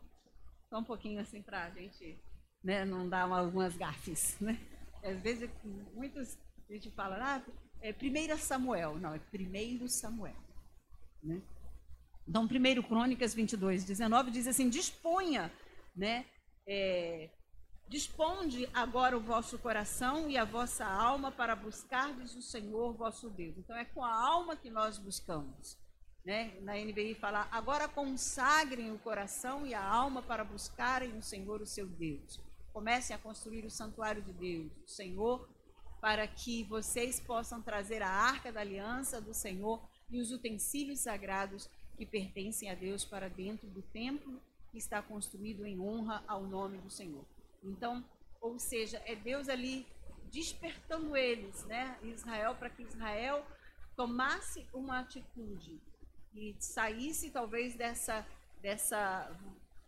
[0.69, 2.19] Só um pouquinho assim para a gente
[2.61, 4.37] né, não dar algumas gafes.
[4.41, 4.59] Né?
[5.01, 5.49] Às vezes,
[5.93, 6.37] muitos
[6.69, 7.41] a gente fala, ah,
[7.79, 8.97] é primeira Samuel.
[8.97, 10.35] Não, é primeiro Samuel.
[11.23, 11.41] Né?
[12.27, 15.49] Então, 1 Crônicas 22, 19 diz assim: disponha,
[15.95, 16.25] né?
[16.67, 17.29] É,
[17.91, 23.57] Disponde agora o vosso coração e a vossa alma para buscardes o Senhor vosso Deus.
[23.57, 25.77] Então é com a alma que nós buscamos.
[26.23, 26.57] Né?
[26.61, 31.65] Na NBI fala, agora consagrem o coração e a alma para buscarem o Senhor, o
[31.65, 32.39] seu Deus.
[32.71, 35.49] Comecem a construir o santuário de Deus, o Senhor,
[35.99, 41.69] para que vocês possam trazer a arca da aliança do Senhor e os utensílios sagrados
[41.97, 44.41] que pertencem a Deus para dentro do templo
[44.71, 47.25] que está construído em honra ao nome do Senhor.
[47.63, 48.03] Então,
[48.39, 49.85] ou seja, é Deus ali
[50.31, 53.45] despertando eles, né, Israel, para que Israel
[53.95, 55.79] tomasse uma atitude
[56.33, 58.25] e saísse talvez dessa,
[58.61, 59.29] dessa,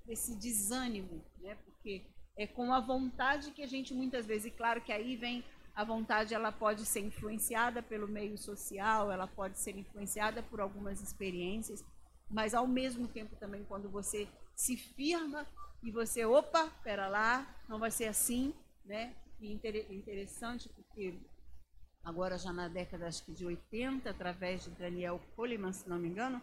[0.05, 2.05] desse desânimo, né, porque
[2.35, 5.43] é com a vontade que a gente muitas vezes, e claro que aí vem
[5.73, 11.01] a vontade, ela pode ser influenciada pelo meio social, ela pode ser influenciada por algumas
[11.01, 11.83] experiências,
[12.29, 15.47] mas ao mesmo tempo também quando você se firma
[15.83, 18.53] e você, opa, espera lá, não vai ser assim,
[18.85, 19.13] né?
[19.39, 21.19] E interessante porque
[22.01, 26.07] agora já na década acho que de 80, através de Daniel Coleman, se não me
[26.07, 26.41] engano,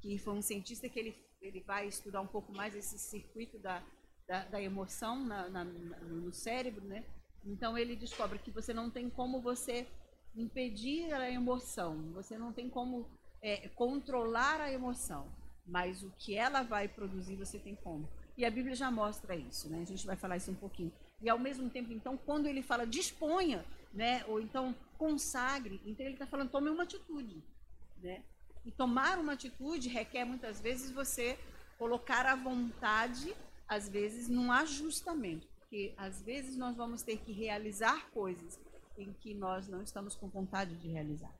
[0.00, 3.82] que foi um cientista que ele, ele vai estudar um pouco mais esse circuito da,
[4.28, 7.02] da, da emoção na, na, no cérebro, né?
[7.46, 9.86] Então ele descobre que você não tem como você
[10.34, 13.08] impedir a emoção, você não tem como
[13.40, 15.32] é, controlar a emoção,
[15.66, 18.06] mas o que ela vai produzir você tem como.
[18.36, 19.80] E a Bíblia já mostra isso, né?
[19.80, 20.92] A gente vai falar isso um pouquinho.
[21.22, 24.24] E ao mesmo tempo, então, quando ele fala disponha, né?
[24.26, 27.42] Ou então consagre, então ele está falando tome uma atitude,
[28.02, 28.22] né?
[28.64, 31.38] E tomar uma atitude requer muitas vezes você
[31.78, 33.34] colocar a vontade,
[33.68, 35.46] às vezes, num ajustamento.
[35.60, 38.58] Porque às vezes nós vamos ter que realizar coisas
[38.98, 41.34] em que nós não estamos com vontade de realizar.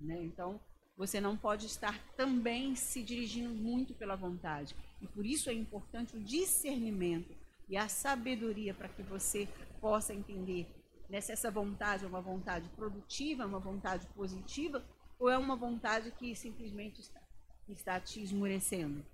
[0.00, 0.22] Né?
[0.22, 0.60] Então,
[0.96, 4.76] você não pode estar também se dirigindo muito pela vontade.
[5.00, 7.34] E por isso é importante o discernimento
[7.68, 9.48] e a sabedoria para que você
[9.80, 10.68] possa entender
[11.08, 14.84] né, se essa vontade é uma vontade produtiva, uma vontade positiva,
[15.18, 17.20] ou é uma vontade que simplesmente está,
[17.68, 19.04] está te esmurecendo.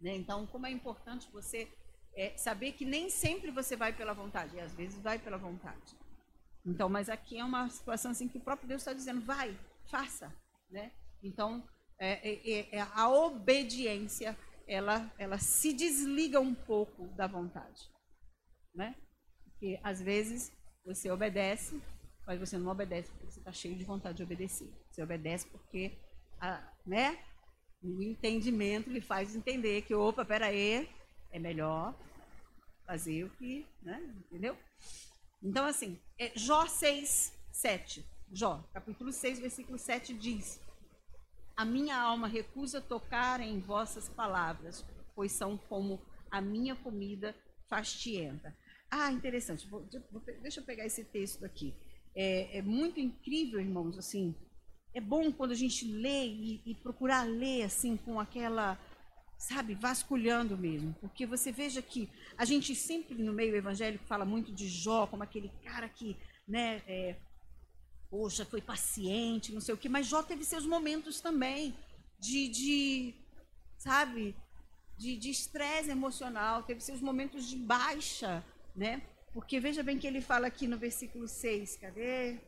[0.00, 0.14] Né?
[0.14, 1.68] Então, como é importante você
[2.14, 5.96] é, saber que nem sempre você vai pela vontade, e às vezes vai pela vontade.
[6.64, 10.32] Então, mas aqui é uma situação assim que o próprio Deus está dizendo, vai, faça,
[10.70, 10.92] né?
[11.22, 11.66] Então,
[11.98, 14.36] é, é, é, a obediência,
[14.66, 17.90] ela, ela se desliga um pouco da vontade,
[18.74, 18.94] né?
[19.44, 20.52] Porque às vezes
[20.84, 21.80] você obedece,
[22.26, 24.70] mas você não obedece porque você está cheio de vontade de obedecer.
[24.90, 25.96] Você obedece porque,
[26.40, 27.18] a, né?
[27.82, 30.88] O entendimento lhe faz entender que, opa, peraí,
[31.30, 31.94] é melhor
[32.86, 34.00] fazer o que, né?
[34.26, 34.56] Entendeu?
[35.42, 38.15] Então, assim, é Jó 6, 7.
[38.32, 40.60] Jó, capítulo 6, versículo 7 diz:
[41.56, 46.00] A minha alma recusa tocar em vossas palavras, pois são como
[46.30, 47.34] a minha comida
[47.68, 48.56] fastienta.
[48.90, 49.66] Ah, interessante.
[49.68, 49.86] Vou,
[50.42, 51.74] deixa eu pegar esse texto aqui.
[52.14, 54.34] É, é, muito incrível, irmãos, assim.
[54.92, 58.78] É bom quando a gente lê e, e procurar ler assim com aquela,
[59.38, 62.08] sabe, vasculhando mesmo, porque você veja que
[62.38, 66.16] a gente sempre no meio evangélico fala muito de Jó como aquele cara que,
[66.48, 67.16] né, é,
[68.10, 71.76] poxa, foi paciente, não sei o quê, mas Jó teve seus momentos também
[72.18, 73.14] de, de
[73.78, 74.34] sabe,
[74.96, 78.44] de estresse emocional, teve seus momentos de baixa,
[78.74, 79.02] né?
[79.32, 82.40] Porque veja bem que ele fala aqui no versículo 6, cadê?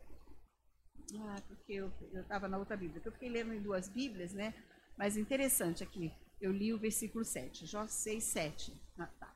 [1.20, 4.54] Ah, porque eu estava na outra Bíblia, eu fiquei lendo em duas Bíblias, né?
[4.96, 8.72] Mas interessante aqui, eu li o versículo 7, Jó 6, 7.
[8.98, 9.34] Ah, tá.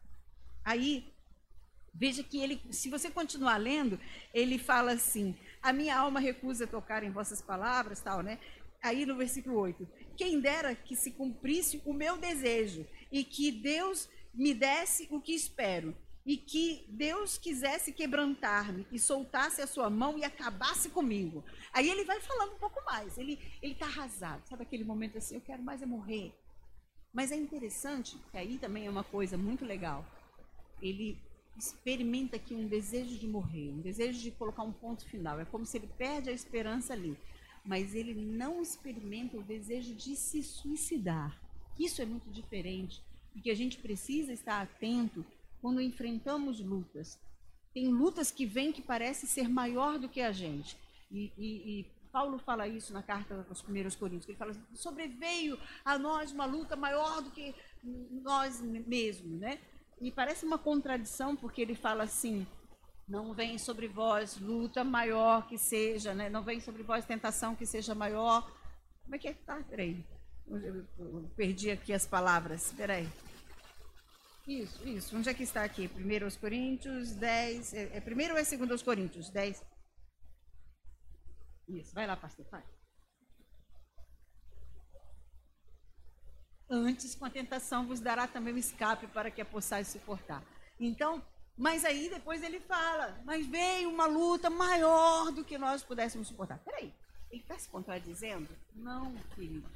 [0.65, 1.13] Aí,
[1.93, 3.99] veja que ele, se você continuar lendo,
[4.33, 8.39] ele fala assim: a minha alma recusa tocar em vossas palavras, tal, né?
[8.83, 9.87] Aí no versículo 8:
[10.17, 15.35] quem dera que se cumprisse o meu desejo e que Deus me desse o que
[15.35, 21.45] espero e que Deus quisesse quebrantar-me e soltasse a sua mão e acabasse comigo.
[21.73, 25.41] Aí ele vai falando um pouco mais, ele está arrasado, sabe aquele momento assim, eu
[25.41, 26.33] quero mais é morrer.
[27.13, 30.07] Mas é interessante, que aí também é uma coisa muito legal,
[30.81, 31.21] ele
[31.57, 35.67] experimenta aqui um desejo de morrer, um desejo de colocar um ponto final, é como
[35.67, 37.17] se ele perde a esperança ali,
[37.65, 41.39] mas ele não experimenta o desejo de se suicidar.
[41.79, 45.25] Isso é muito diferente, porque a gente precisa estar atento
[45.61, 47.19] quando enfrentamos lutas.
[47.73, 50.77] Tem lutas que vêm que parece ser maior do que a gente.
[51.11, 55.99] E, e, e Paulo fala isso na carta aos primeiros Coríntios, ele fala, sobreveio a
[55.99, 57.55] nós uma luta maior do que
[58.23, 59.59] nós mesmos, né?
[60.03, 62.45] E parece uma contradição, porque ele fala assim,
[63.09, 66.29] não vem sobre vós luta maior que seja, né?
[66.29, 68.43] Não vem sobre vós tentação que seja maior.
[69.05, 69.35] Como é que é?
[69.35, 70.05] Tá, peraí.
[70.49, 73.09] Eu perdi aqui as palavras, peraí.
[74.45, 75.17] Isso, isso.
[75.17, 75.87] Onde é que está aqui?
[75.87, 77.73] Primeiro aos Coríntios 10.
[77.73, 79.65] É, é primeiro ou é segundo aos Coríntios 10?
[81.69, 82.65] Isso, vai lá, pastor, vai.
[86.75, 90.43] Antes, com a tentação, vos dará também o escape para que a possais suportar.
[90.81, 91.23] Então,
[91.55, 96.59] mas aí depois ele fala, mas veio uma luta maior do que nós pudéssemos suportar.
[96.61, 96.91] Peraí,
[97.31, 98.49] ele está se contradizendo?
[98.75, 99.69] Não, querido.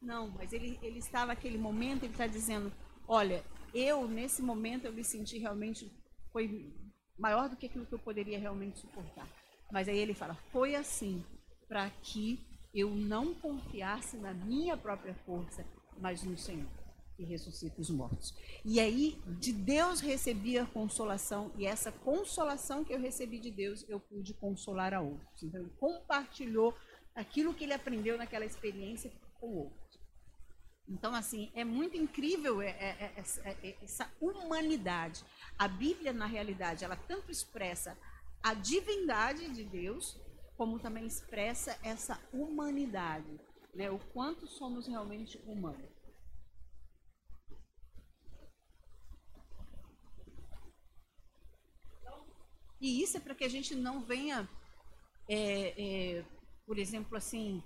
[0.00, 2.72] Não, mas ele, ele estava naquele momento, ele está dizendo,
[3.08, 3.44] olha,
[3.74, 5.90] eu, nesse momento, eu me senti realmente,
[6.32, 6.72] foi
[7.18, 9.26] maior do que aquilo que eu poderia realmente suportar.
[9.72, 11.24] Mas aí ele fala, foi assim,
[11.66, 12.38] para que
[12.72, 15.66] eu não confiasse na minha própria força,
[15.98, 16.68] mas no Senhor,
[17.16, 18.34] que ressuscita os mortos.
[18.64, 23.84] E aí, de Deus recebi a consolação, e essa consolação que eu recebi de Deus,
[23.88, 25.42] eu pude consolar a outros.
[25.42, 26.74] Então, ele compartilhou
[27.14, 29.82] aquilo que ele aprendeu naquela experiência com outros.
[30.88, 35.24] Então, assim, é muito incrível é, é, é, essa humanidade.
[35.58, 37.96] A Bíblia, na realidade, ela tanto expressa
[38.42, 40.18] a divindade de Deus,
[40.56, 43.40] como também expressa essa humanidade,
[43.74, 43.90] né?
[43.90, 45.90] o quanto somos realmente humanos.
[52.80, 54.48] E isso é para que a gente não venha,
[55.28, 56.24] é, é,
[56.66, 57.62] por exemplo, assim,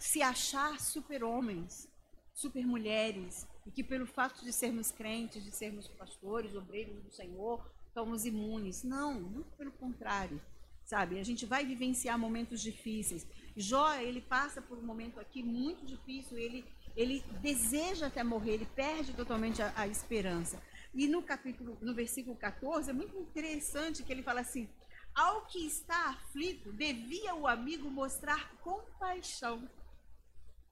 [0.00, 1.88] se achar super-homens,
[2.34, 8.26] super-mulheres, e que pelo fato de sermos crentes, de sermos pastores, obreiros do Senhor, somos
[8.26, 8.82] imunes.
[8.82, 10.42] Não, muito pelo contrário.
[10.84, 13.26] Sabe, a gente vai vivenciar momentos difíceis.
[13.56, 16.64] Jó, ele passa por um momento aqui muito difícil, ele,
[16.96, 20.60] ele deseja até morrer, ele perde totalmente a, a esperança.
[20.92, 24.68] E no capítulo, no versículo 14, é muito interessante que ele fala assim:
[25.14, 29.68] ao que está aflito, devia o amigo mostrar compaixão,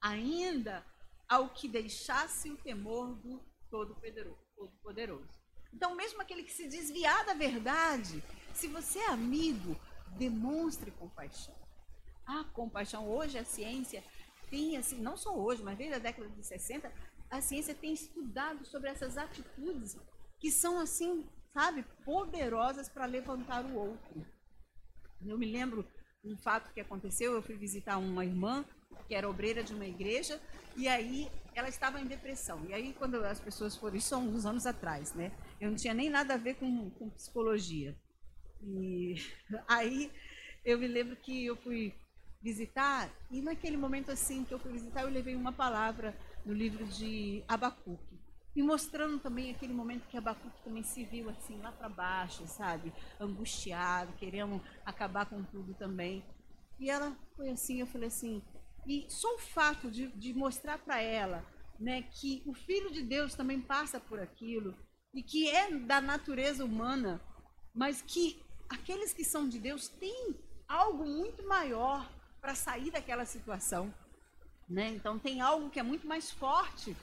[0.01, 0.85] ainda
[1.27, 5.41] ao que deixasse o temor do Todo-Poderoso.
[5.73, 8.21] Então, mesmo aquele que se desviar da verdade,
[8.53, 9.79] se você é amigo,
[10.17, 11.62] demonstre compaixão.
[12.25, 14.03] A compaixão, hoje a ciência
[14.49, 16.91] tem, assim, não só hoje, mas desde a década de 60,
[17.29, 19.97] a ciência tem estudado sobre essas atitudes
[20.39, 24.25] que são, assim, sabe, poderosas para levantar o outro.
[25.25, 25.87] Eu me lembro
[26.23, 28.65] um fato que aconteceu, eu fui visitar uma irmã
[29.07, 30.39] que era obreira de uma igreja,
[30.77, 32.65] e aí ela estava em depressão.
[32.67, 35.31] E aí, quando as pessoas foram, isso há uns anos atrás, né?
[35.59, 37.95] Eu não tinha nem nada a ver com, com psicologia.
[38.61, 39.15] E
[39.67, 40.11] aí
[40.63, 41.93] eu me lembro que eu fui
[42.43, 46.13] visitar, e naquele momento assim que eu fui visitar, eu levei uma palavra
[46.45, 48.19] no livro de Abacuque.
[48.53, 52.93] E mostrando também aquele momento que Abacuque também se viu assim lá para baixo, sabe?
[53.19, 56.23] Angustiado, querendo acabar com tudo também.
[56.77, 58.43] E ela foi assim, eu falei assim,
[58.85, 61.45] e só o fato de, de mostrar para ela
[61.79, 64.75] né, que o Filho de Deus também passa por aquilo,
[65.13, 67.21] e que é da natureza humana,
[67.73, 70.35] mas que aqueles que são de Deus têm
[70.67, 72.09] algo muito maior
[72.43, 73.91] para sair daquela situação.
[74.69, 74.89] Né?
[74.89, 76.93] Então tem algo que é muito mais forte,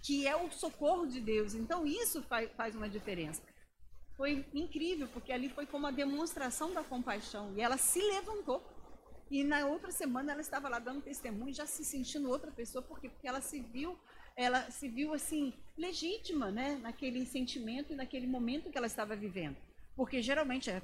[0.00, 1.52] que é o socorro de Deus.
[1.52, 3.42] Então isso faz, uma diferença.
[4.16, 7.52] Foi incrível, porque ali foi como a demonstração da compaixão.
[7.56, 8.62] E ela se levantou.
[9.28, 13.08] E na outra semana ela estava lá dando testemunho, já se sentindo outra pessoa, porque,
[13.08, 13.98] porque ela se viu,
[14.36, 16.78] ela se viu assim, legítima, né?
[16.80, 19.56] Naquele sentimento e naquele momento que ela estava vivendo.
[19.96, 20.80] Porque geralmente, é,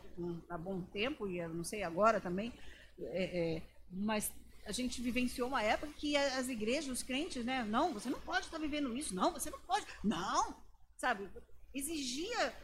[0.48, 2.52] há bom tempo, e eu não sei agora também,
[2.98, 4.32] é, é, mas
[4.64, 7.64] a gente vivenciou uma época que as igrejas, os crentes, né?
[7.64, 10.56] Não, você não pode estar vivendo isso, não, você não pode, não,
[10.96, 11.28] sabe?
[11.74, 12.54] Exigia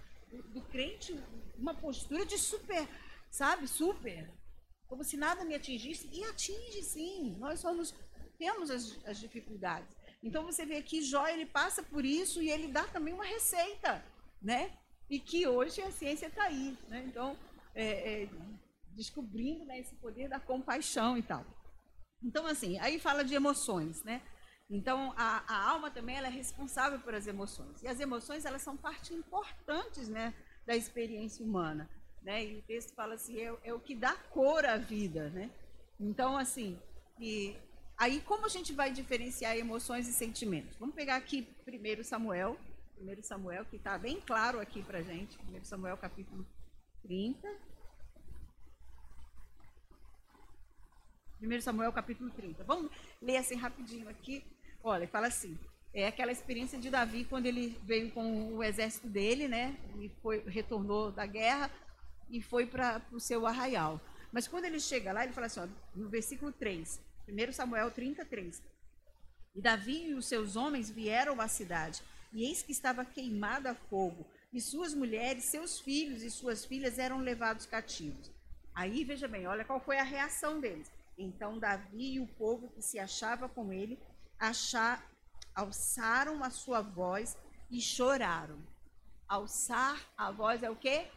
[0.53, 1.19] do, crente
[1.57, 2.87] uma postura de super,
[3.31, 3.67] sabe?
[3.67, 4.31] Super,
[4.87, 7.95] como se nada me atingisse, e atinge sim, nós somos,
[8.39, 9.97] temos as, as dificuldades.
[10.23, 14.05] Então você vê que Jó, ele passa por isso e ele dá também uma receita,
[14.41, 14.73] né?
[15.09, 16.77] e que hoje a ciência está aí.
[16.89, 17.05] Né?
[17.07, 17.37] Então,
[17.75, 18.29] é, é,
[18.97, 21.45] descobrindo né, esse poder da compaixão e tal.
[22.23, 24.23] Então, assim, aí fala de emoções, né?
[24.69, 27.83] Então, a, a alma também é responsável por as emoções.
[27.83, 30.35] E as emoções, elas são parte importantes, né,
[30.67, 31.89] da experiência humana,
[32.23, 32.45] né?
[32.45, 35.51] E o texto fala assim, é, é o que dá cor à vida, né?
[36.01, 36.79] Então, assim,
[37.21, 37.57] e
[37.97, 40.77] aí como a gente vai diferenciar emoções e sentimentos?
[40.79, 42.59] Vamos pegar aqui primeiro Samuel,
[42.99, 45.39] 1 Samuel, que está bem claro aqui para gente.
[45.39, 46.45] 1 Samuel, capítulo
[47.03, 47.66] 30.
[51.43, 52.65] 1 Samuel, capítulo 30.
[52.65, 54.45] Vamos ler assim rapidinho aqui.
[54.83, 55.59] Olha, fala assim.
[55.93, 59.77] É aquela experiência de Davi quando ele veio com o exército dele, né?
[59.99, 61.71] E foi, retornou da guerra
[62.29, 64.01] e foi para o seu arraial.
[64.33, 68.63] Mas quando ele chega lá, ele fala assim, ó, no versículo 3, 1 Samuel 33.
[69.55, 73.75] E Davi e os seus homens vieram à cidade e eis que estava queimada a
[73.75, 78.31] fogo, e suas mulheres, seus filhos e suas filhas eram levados cativos.
[78.75, 80.93] Aí, veja bem, olha qual foi a reação deles.
[81.17, 83.99] Então Davi e o povo que se achava com ele
[84.39, 85.05] achar,
[85.55, 87.37] alçaram a sua voz
[87.71, 88.59] e choraram.
[89.29, 91.09] Alçar a voz é o quê?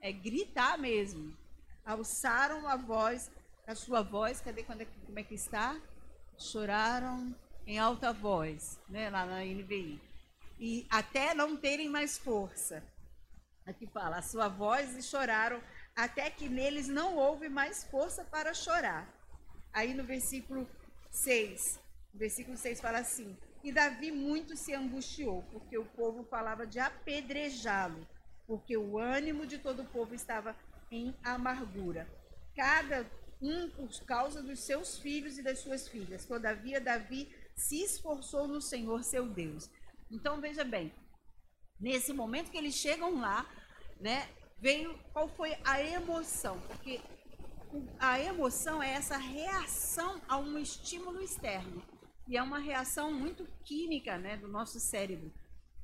[0.00, 1.36] É gritar mesmo.
[1.84, 3.30] Alçaram a voz,
[3.66, 5.80] a sua voz, cadê quando é, como é que está?
[6.38, 7.34] Choraram
[7.66, 10.08] em alta voz, né, lá na NVI
[10.58, 12.82] e até não terem mais força.
[13.64, 15.62] Aqui fala, a sua voz e choraram
[15.94, 19.06] até que neles não houve mais força para chorar.
[19.72, 20.68] Aí no versículo
[21.10, 21.80] 6,
[22.14, 26.78] o versículo 6 fala assim: E Davi muito se angustiou, porque o povo falava de
[26.78, 28.06] apedrejá-lo,
[28.46, 30.56] porque o ânimo de todo o povo estava
[30.90, 32.08] em amargura.
[32.56, 33.06] Cada
[33.40, 36.24] um por causa dos seus filhos e das suas filhas.
[36.24, 39.70] Todavia, Davi se esforçou no Senhor seu Deus.
[40.10, 40.92] Então veja bem,
[41.78, 43.46] nesse momento que eles chegam lá,
[44.00, 46.58] né, veio qual foi a emoção?
[46.62, 47.00] Porque
[47.98, 51.82] a emoção é essa reação a um estímulo externo.
[52.26, 55.32] E é uma reação muito química né, do nosso cérebro.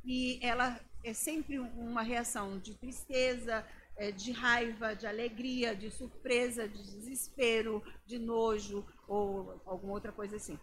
[0.05, 3.67] E ela é sempre uma reação de tristeza,
[3.97, 10.37] é, de raiva, de alegria, de surpresa, de desespero, de nojo ou alguma outra coisa
[10.37, 10.59] assim.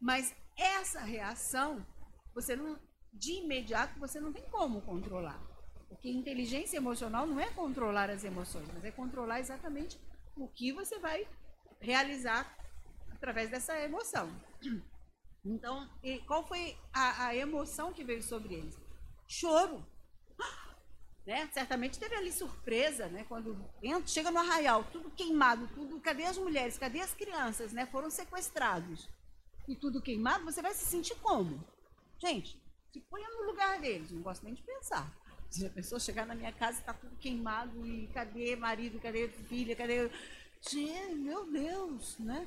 [0.00, 1.84] Mas essa reação,
[2.34, 2.78] você não,
[3.12, 5.42] de imediato, você não tem como controlar.
[5.88, 9.98] Porque inteligência emocional não é controlar as emoções, mas é controlar exatamente
[10.38, 11.28] o que você vai
[11.80, 12.56] realizar
[13.10, 14.30] através dessa emoção.
[15.44, 15.88] Então,
[16.26, 18.78] qual foi a, a emoção que veio sobre eles?
[19.26, 19.84] Choro.
[21.26, 21.46] Né?
[21.52, 23.24] Certamente teve ali surpresa, né?
[23.28, 26.00] Quando entra, chega no arraial, tudo queimado, tudo.
[26.00, 26.78] Cadê as mulheres?
[26.78, 27.72] Cadê as crianças?
[27.72, 27.86] Né?
[27.86, 29.08] Foram sequestrados.
[29.68, 31.62] E tudo queimado, você vai se sentir como?
[32.18, 32.58] Gente,
[32.90, 35.14] se ponha no lugar deles, não gosto nem de pensar.
[35.50, 39.28] Se a pessoa chegar na minha casa e está tudo queimado, e cadê marido, cadê
[39.28, 40.10] filha, cadê.
[40.60, 42.46] Gente, meu Deus, né?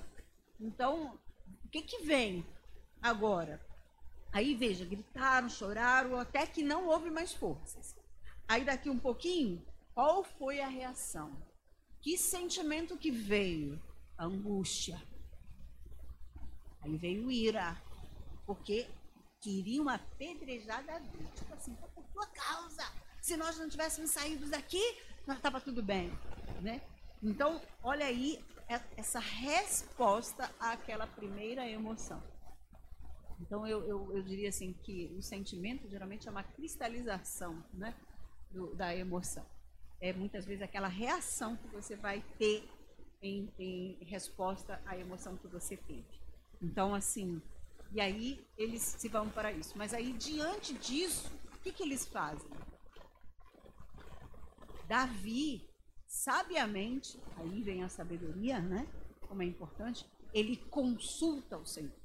[0.60, 1.20] Então,
[1.66, 2.46] o que, que vem
[3.02, 3.60] agora?
[4.32, 7.96] Aí veja, gritaram, choraram, até que não houve mais forças.
[8.48, 11.36] Aí daqui um pouquinho, qual foi a reação?
[12.02, 13.82] Que sentimento que veio?
[14.18, 15.02] Angústia.
[16.82, 17.82] Aí veio ira,
[18.46, 18.88] porque
[19.42, 21.28] queriam apedrejar Davi.
[21.36, 22.84] Tipo assim, foi por tua causa.
[23.22, 24.82] Se nós não tivéssemos saído daqui,
[25.28, 26.12] estava tudo bem,
[26.62, 26.82] né?
[27.22, 28.44] Então, olha aí
[28.96, 32.22] essa resposta àquela primeira emoção.
[33.40, 37.94] Então, eu, eu, eu diria assim que o sentimento geralmente é uma cristalização, né?
[38.52, 39.46] do, da emoção.
[40.00, 42.68] É muitas vezes aquela reação que você vai ter
[43.22, 46.06] em, em resposta à emoção que você teve.
[46.62, 47.42] Então, assim,
[47.94, 49.78] e aí eles se vão para isso.
[49.78, 52.50] Mas aí, diante disso, o que, que eles fazem?
[54.88, 55.70] Davi,
[56.08, 58.88] sabiamente, aí vem a sabedoria, né?
[59.28, 61.96] Como é importante, ele consulta o Senhor.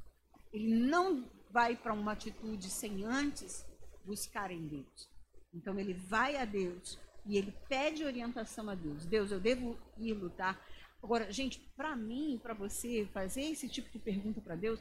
[0.53, 3.65] Ele não vai para uma atitude sem antes
[4.05, 5.09] buscar em Deus.
[5.53, 9.05] Então ele vai a Deus e ele pede orientação a Deus.
[9.07, 10.61] Deus, eu devo ir lutar.
[11.03, 14.81] Agora, gente, para mim, para você fazer esse tipo de pergunta para Deus,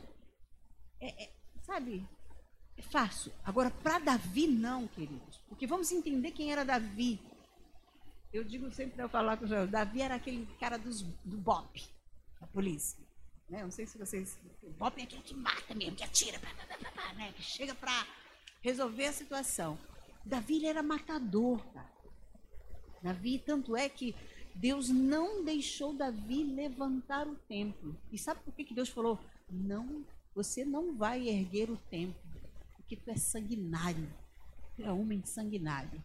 [1.05, 1.29] é, é,
[1.63, 2.07] sabe,
[2.77, 3.31] é fácil.
[3.43, 5.39] Agora, para Davi, não, queridos.
[5.47, 7.19] Porque vamos entender quem era Davi.
[8.33, 11.81] Eu digo sempre para falar com o Joel, Davi era aquele cara dos, do BOP,
[12.41, 12.99] da polícia.
[13.49, 13.63] Né?
[13.63, 14.37] Não sei se vocês.
[14.63, 16.39] O BOP é aquele que mata mesmo, que atira,
[17.15, 17.31] né?
[17.33, 18.05] que chega para
[18.61, 19.77] resolver a situação.
[20.25, 21.63] Davi era matador.
[23.01, 24.15] Davi, tanto é que
[24.55, 27.95] Deus não deixou Davi levantar o templo.
[28.11, 29.19] E sabe por que, que Deus falou?
[29.49, 30.03] Não,
[30.35, 32.21] você não vai erguer o templo,
[32.75, 34.13] porque tu é sanguinário.
[34.75, 36.03] Tu é homem sanguinário.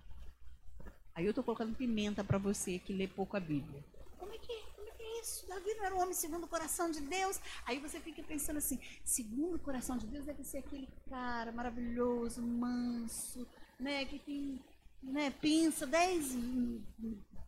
[1.13, 3.85] Aí eu estou colocando pimenta para você que lê pouco a Bíblia.
[4.17, 5.49] Como é que Como é que é isso?
[5.49, 7.41] Davi não era um homem segundo o coração de Deus.
[7.67, 12.41] Aí você fica pensando assim, segundo o coração de Deus deve ser aquele cara maravilhoso,
[12.41, 13.47] manso,
[13.81, 14.65] né, que tem,
[15.03, 16.33] né, pensa dez,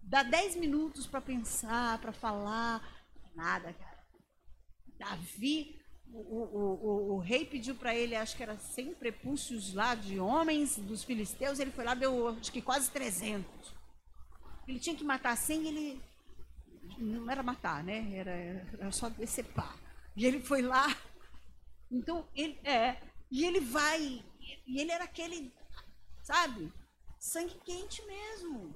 [0.03, 2.83] dá 10 minutos para pensar, para falar,
[3.35, 4.05] nada, cara.
[4.99, 5.82] Davi,
[6.13, 10.19] o, o, o, o rei pediu para ele, acho que era 100 prepúcios lá de
[10.21, 13.45] homens dos filisteus, ele foi lá, deu acho que quase 300.
[14.69, 16.03] Ele tinha que matar 100, ele
[16.99, 18.15] não era matar, né?
[18.15, 19.77] Era, era só decepar.
[20.17, 20.87] E ele foi lá.
[21.91, 22.97] Então, ele é,
[23.31, 24.25] e ele vai,
[24.67, 25.53] e ele era aquele
[26.23, 26.73] sabe?
[27.19, 28.75] Sangue quente mesmo.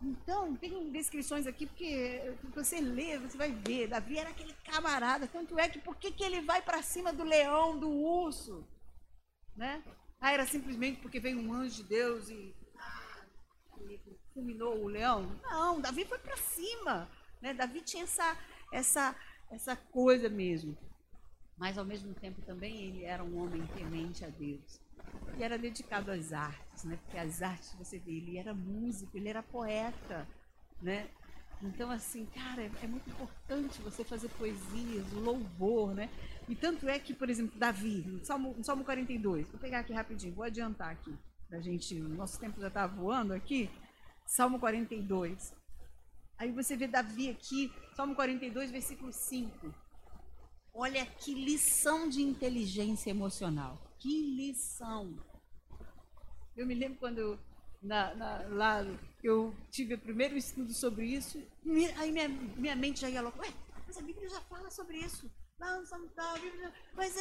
[0.00, 3.88] Então, tem descrições aqui, porque você lê, você vai ver.
[3.88, 5.26] Davi era aquele camarada.
[5.26, 8.64] Tanto é que por que, que ele vai para cima do leão, do urso?
[9.56, 9.82] Né?
[10.20, 13.24] Ah, era simplesmente porque veio um anjo de Deus e, ah,
[13.90, 14.00] e
[14.32, 15.36] fulminou o leão?
[15.42, 17.08] Não, Davi foi para cima.
[17.40, 17.52] Né?
[17.52, 18.38] Davi tinha essa,
[18.72, 19.16] essa,
[19.50, 20.78] essa coisa mesmo.
[21.56, 24.80] Mas, ao mesmo tempo, também ele era um homem temente a Deus
[25.38, 26.98] e era dedicado às artes, né?
[27.04, 30.26] Porque as artes, você vê, ele era músico, ele era poeta,
[30.82, 31.08] né?
[31.62, 36.08] Então, assim, cara, é, é muito importante você fazer poesias, louvor, né?
[36.48, 39.92] E tanto é que, por exemplo, Davi, no Salmo, no Salmo 42, vou pegar aqui
[39.92, 41.16] rapidinho, vou adiantar aqui,
[41.50, 43.68] da gente, o nosso tempo já está voando aqui,
[44.26, 45.52] Salmo 42.
[46.36, 49.74] Aí você vê Davi aqui, Salmo 42, versículo 5.
[50.72, 53.87] Olha que lição de inteligência emocional.
[53.98, 55.16] Que lição!
[56.56, 57.38] Eu me lembro quando eu,
[57.82, 58.86] na, na, lá
[59.22, 61.42] eu tive o primeiro estudo sobre isso,
[61.96, 63.52] aí minha, minha mente já ia logo, ué,
[63.86, 65.30] mas a Bíblia já fala sobre isso.
[65.58, 67.14] Não, não tá, a Bíblia, mas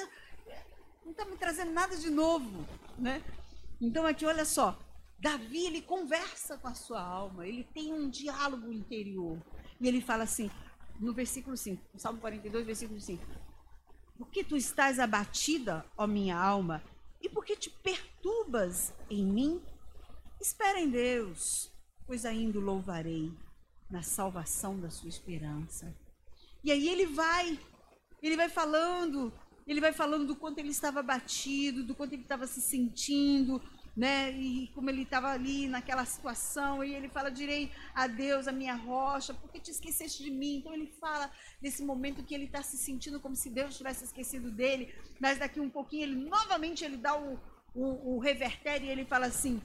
[1.03, 2.65] não está me trazendo nada de novo,
[2.97, 3.23] né?
[3.81, 4.77] Então aqui, olha só,
[5.19, 9.41] Davi, ele conversa com a sua alma, ele tem um diálogo interior.
[9.79, 10.49] E ele fala assim,
[10.99, 13.23] no versículo 5, Salmo 42, versículo 5.
[14.17, 16.83] Por que tu estás abatida, ó minha alma?
[17.21, 19.61] E por que te perturbas em mim?
[20.41, 21.71] Espera em Deus,
[22.05, 23.31] pois ainda o louvarei
[23.89, 25.95] na salvação da sua esperança.
[26.63, 27.59] E aí ele vai,
[28.21, 29.31] ele vai falando
[29.67, 33.61] ele vai falando do quanto ele estava batido, do quanto ele estava se sentindo,
[33.97, 34.31] né?
[34.31, 38.75] E como ele estava ali naquela situação, e ele fala: Direi a Deus, a minha
[38.75, 40.57] rocha, porque te esqueceste de mim?
[40.57, 44.51] Então ele fala desse momento que ele está se sentindo como se Deus tivesse esquecido
[44.51, 47.39] dele, mas daqui um pouquinho ele novamente ele dá o,
[47.73, 49.59] o, o reverter e ele fala assim: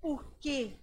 [0.00, 0.76] Por que?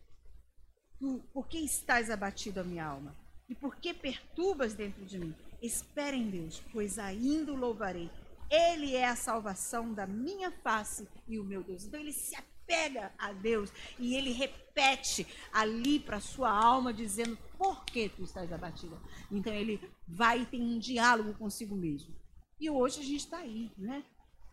[1.33, 3.19] Por que estás abatido a minha alma?
[3.49, 5.35] E por que perturbas dentro de mim?
[5.61, 8.09] Espera em Deus, pois ainda o louvarei.
[8.51, 11.85] Ele é a salvação da minha face e o meu Deus.
[11.85, 17.85] Então ele se apega a Deus e ele repete ali para sua alma dizendo por
[17.85, 18.97] que tu estás abatida.
[19.31, 22.13] Então ele vai e tem um diálogo consigo mesmo.
[22.59, 24.03] E hoje a gente está aí, né?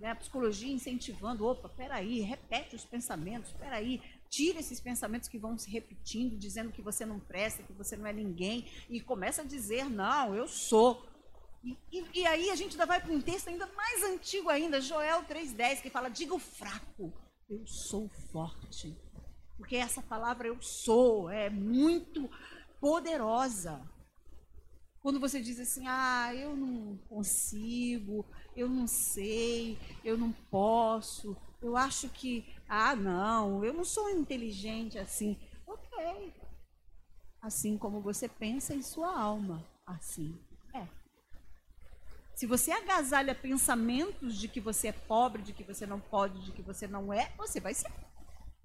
[0.01, 5.69] A psicologia incentivando, opa, peraí, repete os pensamentos, peraí, tira esses pensamentos que vão se
[5.69, 9.91] repetindo, dizendo que você não presta, que você não é ninguém, e começa a dizer,
[9.91, 11.05] não, eu sou.
[11.91, 15.25] E, e, aí a gente ainda vai para um texto ainda mais antigo ainda, Joel
[15.25, 17.13] 3,10, que fala, diga o fraco,
[17.49, 18.97] eu sou forte.
[19.57, 22.31] Porque essa palavra eu sou é muito
[22.81, 23.81] poderosa.
[25.01, 28.25] Quando você diz assim, ah, eu não consigo,
[28.57, 34.99] eu não sei, eu não posso, eu acho que, ah, não, eu não sou inteligente
[34.99, 35.39] assim.
[35.67, 36.33] Ok.
[37.41, 40.39] Assim como você pensa em sua alma, assim.
[42.39, 46.53] Se você agasalha pensamentos de que você é pobre, de que você não pode, de
[46.53, 47.91] que você não é, você vai ser.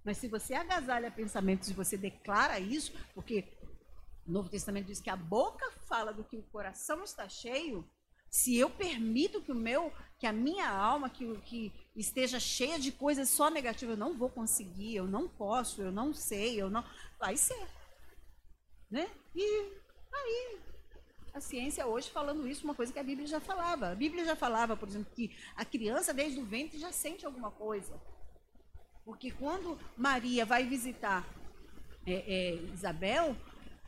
[0.05, 3.51] Mas se você agasalha pensamentos e você declara isso, porque
[4.28, 7.84] o Novo Testamento diz que a boca fala do que o coração está cheio,
[8.30, 12.91] se eu permito que o meu, que a minha alma, que, que esteja cheia de
[12.91, 16.86] coisas só negativas, eu não vou conseguir, eu não posso, eu não sei, eu não.
[17.19, 17.67] Vai ser.
[18.91, 19.09] Né?
[19.34, 19.74] E
[20.13, 20.62] aí,
[21.34, 23.89] a ciência hoje falando isso, uma coisa que a Bíblia já falava.
[23.89, 27.49] A Bíblia já falava, por exemplo, que a criança desde o ventre já sente alguma
[27.49, 27.99] coisa.
[29.03, 31.27] Porque quando Maria vai visitar
[32.05, 33.36] é, é, Isabel,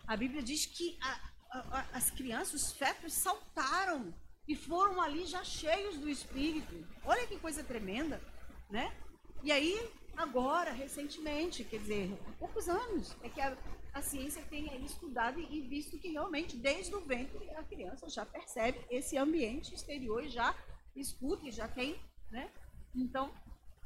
[0.08, 4.14] a Bíblia diz que a, a, as crianças, os fetos, saltaram
[4.48, 6.86] e foram ali já cheios do Espírito.
[7.04, 8.20] Olha que coisa tremenda,
[8.70, 8.91] né?
[9.43, 13.56] E aí, agora, recentemente, quer dizer, há poucos anos, é que a,
[13.96, 18.86] a ciência tem estudado e visto que realmente, desde o ventre, a criança já percebe
[18.89, 20.54] esse ambiente exterior e já
[20.93, 21.98] escuta e já tem,
[22.30, 22.52] né?
[22.93, 23.34] Então,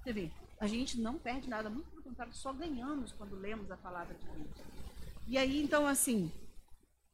[0.02, 3.78] você vê, a gente não perde nada, muito pelo contrário, só ganhamos quando lemos a
[3.78, 4.58] palavra de Deus.
[5.28, 6.32] E aí, então, assim,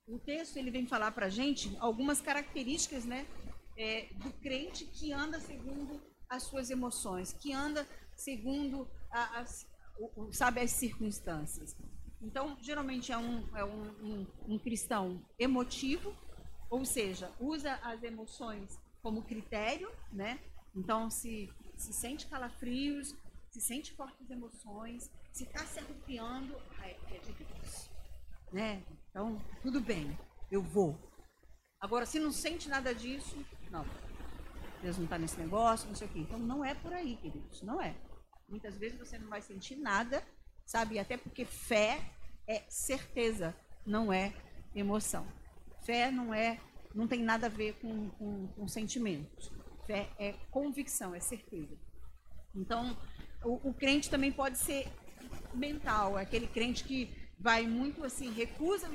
[0.07, 3.27] o texto ele vem falar para a gente algumas características né,
[3.75, 7.85] é, do crente que anda segundo as suas emoções, que anda
[8.15, 9.67] segundo as,
[9.99, 11.75] o, sabe, as circunstâncias.
[12.25, 16.11] Então, geralmente é, um, é um, um, um cristão emotivo,
[16.71, 20.39] ou seja, usa as emoções como critério, né?
[20.75, 23.15] Então, se, se sente calafrios,
[23.51, 27.91] se sente fortes emoções, se está se arrepiando, é, é de Deus.
[28.51, 28.83] Né?
[29.11, 30.17] Então, tudo bem,
[30.51, 30.97] eu vou.
[31.79, 33.37] Agora, se não sente nada disso,
[33.69, 33.85] não.
[34.81, 36.19] Deus não está nesse negócio, não sei o quê.
[36.19, 37.95] Então, não é por aí, queridos, não é.
[38.49, 40.25] Muitas vezes você não vai sentir nada,
[40.65, 40.97] sabe?
[40.97, 42.14] Até porque fé
[42.47, 44.33] é certeza, não é
[44.73, 45.25] emoção.
[45.83, 46.59] Fé não é,
[46.93, 49.51] não tem nada a ver com, com, com sentimentos.
[49.85, 51.77] Fé é convicção, é certeza.
[52.55, 52.97] Então,
[53.43, 54.87] o, o crente também pode ser
[55.53, 58.89] mental, aquele crente que vai muito assim, recusa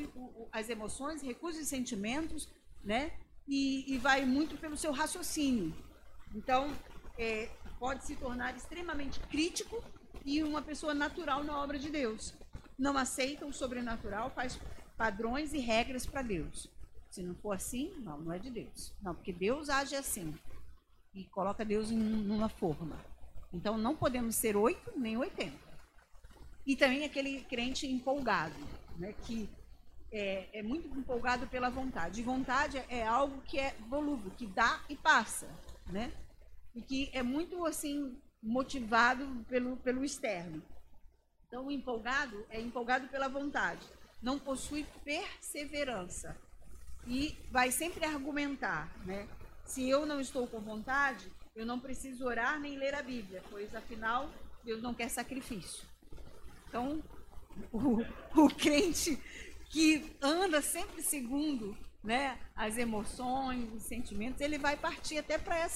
[0.50, 2.48] as emoções, recusa os sentimentos,
[2.82, 3.12] né?
[3.46, 5.74] E, e vai muito pelo seu raciocínio.
[6.34, 6.72] Então,
[7.18, 7.48] é,
[7.78, 9.82] pode se tornar extremamente crítico
[10.24, 12.34] e uma pessoa natural na obra de Deus.
[12.80, 14.58] Não aceita o sobrenatural, faz
[14.96, 16.66] padrões e regras para Deus.
[17.10, 18.94] Se não for assim, não, não é de Deus.
[19.02, 20.34] Não, porque Deus age assim
[21.12, 22.96] e coloca Deus em uma forma.
[23.52, 25.58] Então, não podemos ser oito nem oitenta.
[26.66, 28.56] E também aquele crente empolgado,
[28.96, 29.50] né, que
[30.10, 32.22] é, é, muito empolgado pela vontade.
[32.22, 35.48] E vontade é algo que é volúvel, que dá e passa,
[35.92, 36.10] né?
[36.74, 40.62] E que é muito assim motivado pelo, pelo externo.
[41.50, 43.84] Então, o empolgado é empolgado pela vontade,
[44.22, 46.36] não possui perseverança
[47.08, 49.26] e vai sempre argumentar, né?
[49.64, 51.26] Se eu não estou com vontade,
[51.56, 54.30] eu não preciso orar nem ler a Bíblia, pois afinal
[54.62, 55.84] Deus não quer sacrifício.
[56.68, 57.02] Então,
[57.72, 57.98] o,
[58.40, 59.20] o crente
[59.70, 65.66] que anda sempre segundo né, as emoções, os sentimentos, ele vai partir até para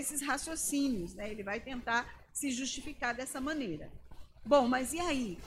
[0.00, 1.30] esses raciocínios, né?
[1.30, 3.88] Ele vai tentar se justificar dessa maneira.
[4.46, 5.38] Bom, mas e aí?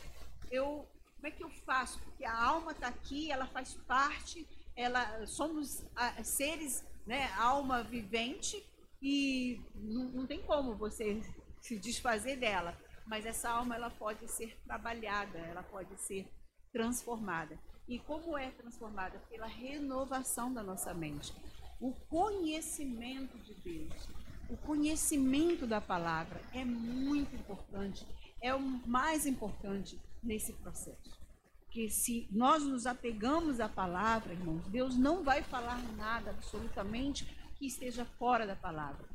[0.51, 0.85] Eu
[1.15, 1.99] como é que eu faço?
[1.99, 5.83] Porque a alma está aqui, ela faz parte, ela somos
[6.23, 8.61] seres, né, alma vivente
[9.01, 11.21] e não, não tem como você
[11.61, 12.77] se desfazer dela.
[13.05, 16.25] Mas essa alma ela pode ser trabalhada, ela pode ser
[16.71, 17.57] transformada.
[17.87, 19.19] E como é transformada?
[19.29, 21.33] Pela renovação da nossa mente.
[21.81, 24.09] O conhecimento de Deus,
[24.49, 28.05] o conhecimento da palavra é muito importante,
[28.41, 31.19] é o mais importante nesse processo.
[31.65, 37.25] Porque se nós nos apegamos à palavra, irmãos, Deus não vai falar nada absolutamente
[37.57, 39.07] que esteja fora da palavra.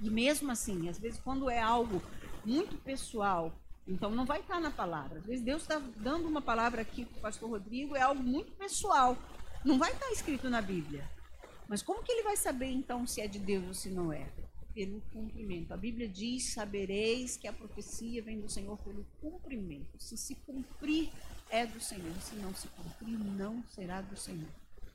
[0.00, 2.00] E mesmo assim, às vezes, quando é algo
[2.44, 3.52] muito pessoal,
[3.86, 5.18] então não vai estar na palavra.
[5.18, 8.52] Às vezes, Deus está dando uma palavra aqui para o pastor Rodrigo, é algo muito
[8.52, 9.16] pessoal.
[9.64, 11.08] Não vai estar escrito na Bíblia.
[11.68, 14.30] Mas como que ele vai saber, então, se é de Deus ou se não é?
[14.78, 15.74] Pelo cumprimento.
[15.74, 20.00] A Bíblia diz: sabereis que a profecia vem do Senhor pelo cumprimento.
[20.00, 21.10] Se se cumprir,
[21.50, 22.14] é do Senhor.
[22.20, 24.48] Se não se cumprir, não será do Senhor.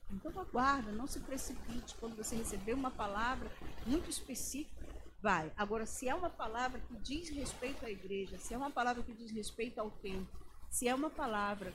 [0.09, 1.95] Então aguarda, não se precipite.
[1.95, 3.51] Quando você receber uma palavra
[3.85, 4.87] muito específica,
[5.21, 5.51] vai.
[5.57, 9.13] Agora, se é uma palavra que diz respeito à igreja, se é uma palavra que
[9.13, 10.31] diz respeito ao tempo,
[10.69, 11.73] se é uma palavra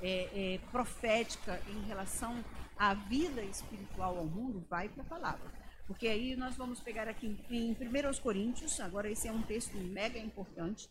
[0.00, 2.42] é, é, profética em relação
[2.78, 5.59] à vida espiritual ao mundo, vai para a palavra.
[5.90, 10.20] Porque aí nós vamos pegar aqui em 1 Coríntios, agora esse é um texto mega
[10.20, 10.88] importante.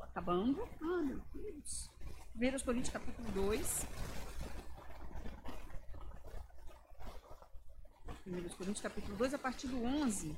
[0.00, 0.62] Acabando.
[0.80, 1.90] Ah, meu Deus.
[2.36, 3.86] 1 Coríntios capítulo 2.
[8.24, 10.36] 1 Coríntios capítulo 2, a partir do 11.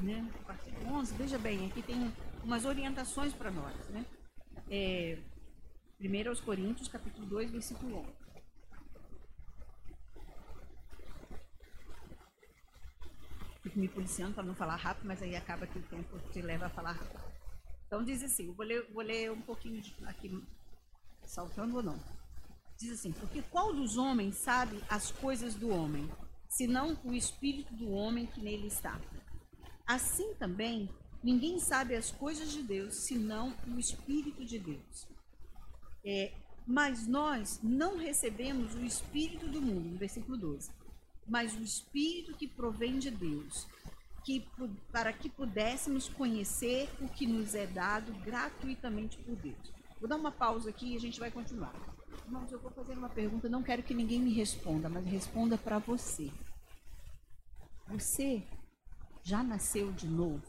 [0.00, 0.32] Né?
[0.40, 2.10] A partir do 11, veja bem, aqui tem
[2.42, 3.76] umas orientações para nós.
[3.90, 4.06] Né?
[4.70, 5.18] É,
[6.00, 8.23] 1 Coríntios capítulo 2, versículo 11.
[13.74, 16.70] Me policiando para não falar rápido, mas aí acaba que o tempo te leva a
[16.70, 17.20] falar rápido.
[17.86, 20.42] Então diz assim, vou ler, vou ler um pouquinho aqui,
[21.24, 21.98] saltando ou não.
[22.78, 26.10] Diz assim, porque qual dos homens sabe as coisas do homem,
[26.48, 29.00] senão o espírito do homem que nele está?
[29.86, 30.88] Assim também,
[31.22, 35.08] ninguém sabe as coisas de Deus, senão o espírito de Deus.
[36.04, 36.34] É,
[36.66, 40.83] mas nós não recebemos o espírito do mundo, no versículo 12
[41.26, 43.66] mas o Espírito que provém de Deus,
[44.24, 44.46] que,
[44.90, 49.72] para que pudéssemos conhecer o que nos é dado gratuitamente por Deus.
[50.00, 51.74] Vou dar uma pausa aqui e a gente vai continuar.
[52.26, 55.78] Irmãos, eu vou fazer uma pergunta, não quero que ninguém me responda, mas responda para
[55.78, 56.30] você.
[57.88, 58.42] Você
[59.22, 60.42] já nasceu de novo?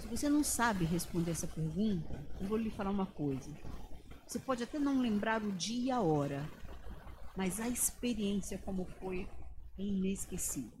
[0.00, 3.50] Se você não sabe responder essa pergunta, eu vou lhe falar uma coisa.
[4.26, 6.46] Você pode até não lembrar o dia e a hora,
[7.36, 9.28] mas a experiência como foi
[9.78, 10.78] é inesquecível.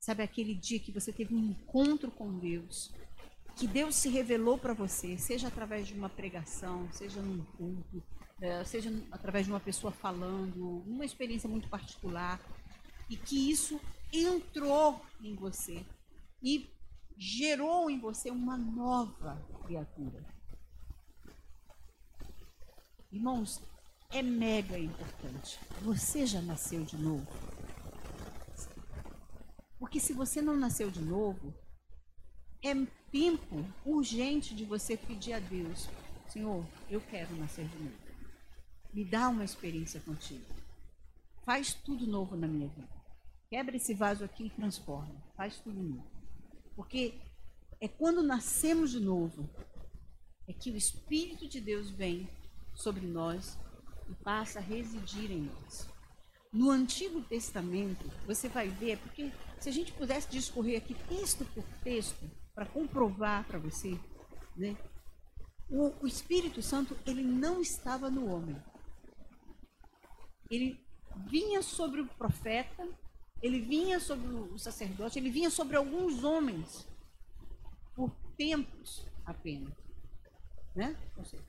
[0.00, 2.92] Sabe aquele dia que você teve um encontro com Deus,
[3.56, 8.02] que Deus se revelou para você, seja através de uma pregação, seja num culto,
[8.40, 12.40] é, seja através de uma pessoa falando, uma experiência muito particular,
[13.08, 13.80] e que isso
[14.12, 15.84] entrou em você
[16.42, 16.68] e
[17.16, 20.24] gerou em você uma nova criatura.
[23.12, 23.60] Irmãos,
[24.12, 25.58] é mega importante.
[25.82, 27.26] Você já nasceu de novo?
[29.78, 31.52] Porque se você não nasceu de novo,
[32.62, 32.72] é
[33.10, 35.88] tempo urgente de você pedir a Deus:
[36.28, 37.96] Senhor, eu quero nascer de novo.
[38.92, 40.44] Me dá uma experiência contigo.
[41.44, 42.88] Faz tudo novo na minha vida.
[43.48, 45.22] Quebra esse vaso aqui e transforma.
[45.36, 46.10] Faz tudo novo.
[46.76, 47.20] Porque
[47.80, 49.50] é quando nascemos de novo
[50.46, 52.28] é que o Espírito de Deus vem
[52.74, 53.58] sobre nós
[54.08, 55.88] e passa a residir em nós.
[56.52, 61.64] No Antigo Testamento, você vai ver, porque se a gente pudesse discorrer aqui texto por
[61.82, 63.98] texto, para comprovar para você,
[64.54, 64.76] né,
[65.70, 68.56] o, o Espírito Santo ele não estava no homem.
[70.50, 70.78] Ele
[71.30, 72.86] vinha sobre o profeta,
[73.40, 76.86] ele vinha sobre o sacerdote, ele vinha sobre alguns homens
[77.94, 79.74] por tempos apenas,
[80.76, 80.96] né?
[81.16, 81.42] Ou seja,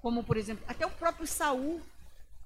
[0.00, 1.80] como por exemplo, até o próprio Saul,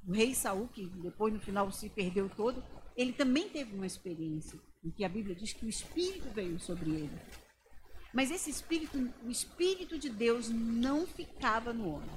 [0.06, 2.62] o rei Saul, que depois no final se perdeu todo,
[2.96, 6.90] ele também teve uma experiência em que a Bíblia diz que o Espírito veio sobre
[6.90, 7.18] ele.
[8.12, 12.10] Mas esse Espírito, o Espírito de Deus não ficava no homem.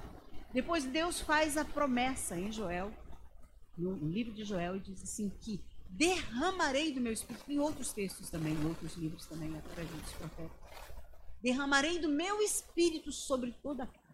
[0.53, 2.91] Depois Deus faz a promessa em Joel,
[3.77, 8.53] no, livro de Joel, diz assim que derramarei do meu espírito, em outros textos também,
[8.53, 10.57] em outros livros também, através dos profetas,
[11.41, 14.04] derramarei do meu espírito sobre toda a.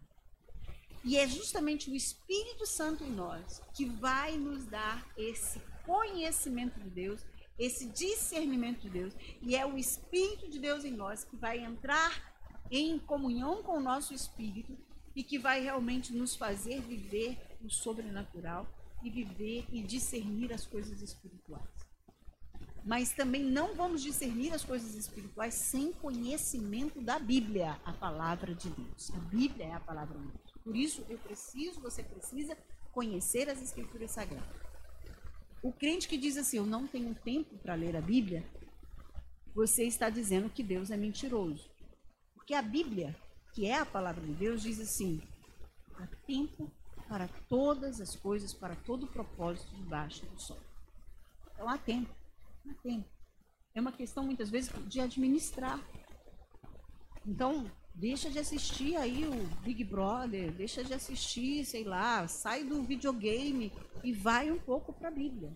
[1.04, 6.88] E é justamente o Espírito Santo em nós que vai nos dar esse conhecimento de
[6.88, 7.20] Deus,
[7.58, 9.14] esse discernimento de Deus.
[9.40, 12.32] E é o Espírito de Deus em nós que vai entrar
[12.70, 14.76] em comunhão com o nosso espírito
[15.14, 18.66] e que vai realmente nos fazer viver o sobrenatural
[19.02, 21.68] e viver e discernir as coisas espirituais.
[22.84, 28.70] Mas também não vamos discernir as coisas espirituais sem conhecimento da Bíblia, a palavra de
[28.70, 29.10] Deus.
[29.10, 30.51] A Bíblia é a palavra de Deus.
[30.64, 32.56] Por isso eu preciso, você precisa
[32.92, 34.60] conhecer as escrituras sagradas.
[35.62, 38.44] O crente que diz assim, eu não tenho tempo para ler a Bíblia,
[39.54, 41.70] você está dizendo que Deus é mentiroso.
[42.34, 43.16] Porque a Bíblia,
[43.52, 45.22] que é a palavra de Deus, diz assim:
[45.94, 46.72] há tempo
[47.08, 50.60] para todas as coisas, para todo o propósito debaixo do sol.
[51.52, 52.12] Então há tempo,
[52.68, 53.08] há tempo.
[53.74, 55.80] É uma questão muitas vezes de administrar.
[57.26, 62.82] Então, deixa de assistir aí o Big Brother, deixa de assistir, sei lá, sai do
[62.82, 63.72] videogame
[64.02, 65.52] e vai um pouco para a Bíblia.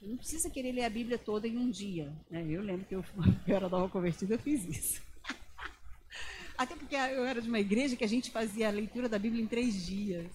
[0.00, 2.12] Não precisa querer ler a Bíblia toda em um dia.
[2.30, 2.46] Né?
[2.48, 3.04] Eu lembro que eu,
[3.46, 5.02] eu era nova convertida, eu fiz isso.
[6.56, 9.42] Até porque eu era de uma igreja que a gente fazia a leitura da Bíblia
[9.42, 10.30] em três dias.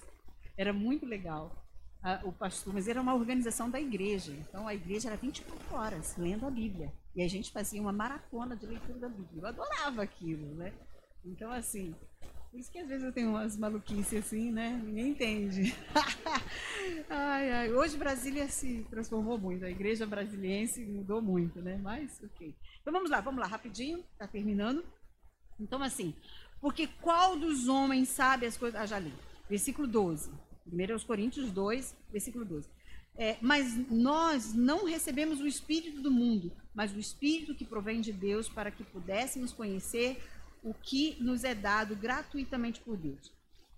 [0.57, 1.65] Era muito legal.
[2.23, 4.31] o pastor, mas era uma organização da igreja.
[4.31, 6.93] Então a igreja era 24 horas lendo a Bíblia.
[7.15, 9.41] E a gente fazia uma maratona de leitura da Bíblia.
[9.41, 10.73] Eu adorava aquilo, né?
[11.23, 11.95] Então, assim,
[12.53, 14.79] por isso que às vezes eu tenho umas maluquices assim, né?
[14.83, 15.75] Ninguém entende.
[17.09, 17.73] ai, ai.
[17.73, 19.65] Hoje Brasília se transformou muito.
[19.65, 21.79] A igreja brasiliense mudou muito, né?
[21.81, 22.55] Mas, ok.
[22.81, 24.03] Então vamos lá, vamos lá, rapidinho.
[24.13, 24.83] Está terminando.
[25.59, 26.13] Então, assim,
[26.61, 28.79] porque qual dos homens sabe as coisas.
[28.79, 29.13] Ah, já li.
[29.49, 30.31] Versículo 12.
[30.65, 32.69] 1 Coríntios 2, versículo 12.
[33.15, 38.11] É, mas nós não recebemos o Espírito do mundo, mas o Espírito que provém de
[38.11, 40.21] Deus para que pudéssemos conhecer
[40.63, 43.31] o que nos é dado gratuitamente por Deus.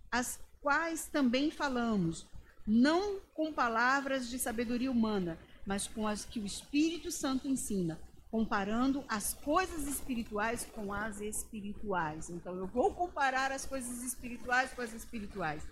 [0.10, 2.26] As quais também falamos,
[2.66, 8.00] não com palavras de sabedoria humana, mas com as que o Espírito Santo ensina,
[8.32, 12.30] comparando as coisas espirituais com as espirituais.
[12.30, 15.64] Então, eu vou comparar as coisas espirituais com as espirituais.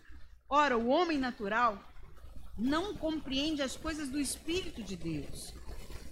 [0.50, 1.82] Ora, o homem natural
[2.58, 5.54] não compreende as coisas do Espírito de Deus.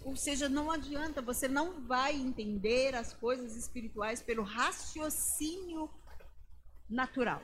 [0.03, 5.89] Ou seja, não adianta, você não vai entender as coisas espirituais pelo raciocínio
[6.89, 7.41] natural.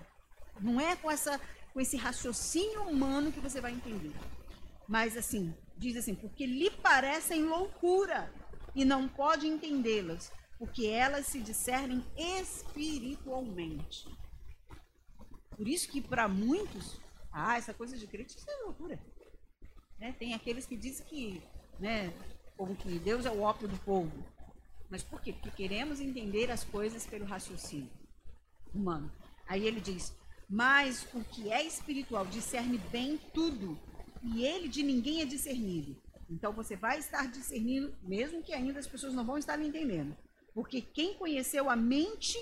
[0.59, 1.39] Não é com, essa,
[1.71, 4.13] com esse raciocínio humano que você vai entender.
[4.87, 8.33] Mas assim, diz assim, porque lhe parecem loucura
[8.73, 14.07] e não pode entendê-las, porque elas se discernem espiritualmente.
[15.55, 16.99] Por isso que para muitos,
[17.31, 18.99] ah, essa coisa de crente isso é loucura.
[19.99, 20.13] Né?
[20.17, 21.43] Tem aqueles que dizem que,
[21.79, 22.13] né,
[22.55, 24.11] como que Deus é o ópio do povo.
[24.89, 25.33] Mas por quê?
[25.33, 27.89] Porque queremos entender as coisas pelo raciocínio
[28.73, 29.11] humano.
[29.47, 30.15] Aí ele diz:
[30.49, 33.77] Mas o que é espiritual discerne bem tudo,
[34.23, 36.01] e ele de ninguém é discernido.
[36.29, 40.15] Então você vai estar discernindo, mesmo que ainda as pessoas não vão estar entendendo.
[40.53, 42.37] Porque quem conheceu a mente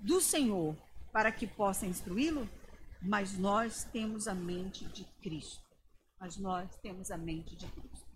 [0.00, 0.76] do Senhor
[1.12, 2.48] para que possa instruí-lo,
[3.04, 5.62] mas nós temos a mente de Cristo.
[6.18, 8.06] Mas nós temos a mente de Cristo.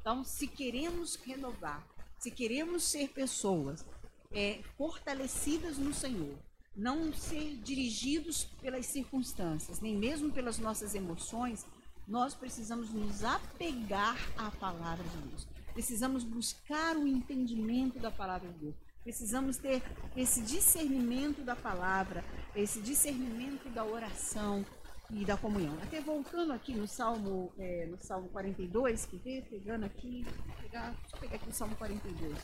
[0.00, 1.86] Então, se queremos renovar,
[2.18, 3.84] se queremos ser pessoas
[4.32, 6.38] é, fortalecidas no Senhor,
[6.74, 11.66] não ser dirigidos pelas circunstâncias, nem mesmo pelas nossas emoções,
[12.06, 15.46] nós precisamos nos apegar à palavra de Deus.
[15.74, 18.76] Precisamos buscar o entendimento da palavra de Deus.
[19.08, 19.82] Precisamos ter
[20.14, 22.22] esse discernimento da palavra,
[22.54, 24.66] esse discernimento da oração
[25.10, 25.78] e da comunhão.
[25.82, 30.26] Até voltando aqui no Salmo, é, no Salmo 42, que vê, pegando aqui,
[30.60, 32.38] pegar, deixa eu pegar aqui o Salmo 42.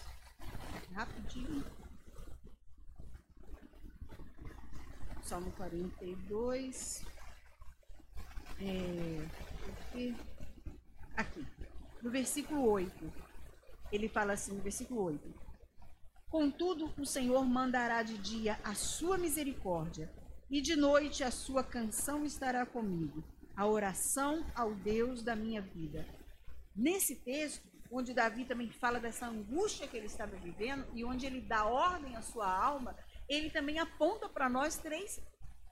[0.94, 1.64] Rapidinho.
[5.22, 7.04] Salmo 42.
[8.58, 9.28] É,
[11.14, 11.46] aqui,
[12.02, 13.12] no versículo 8,
[13.92, 15.44] ele fala assim, no versículo 8:
[16.34, 20.12] Contudo, o Senhor mandará de dia a sua misericórdia,
[20.50, 23.22] e de noite a sua canção estará comigo,
[23.54, 26.04] a oração ao Deus da minha vida.
[26.74, 31.40] Nesse texto, onde Davi também fala dessa angústia que ele estava vivendo e onde ele
[31.40, 32.96] dá ordem à sua alma,
[33.28, 35.22] ele também aponta para nós três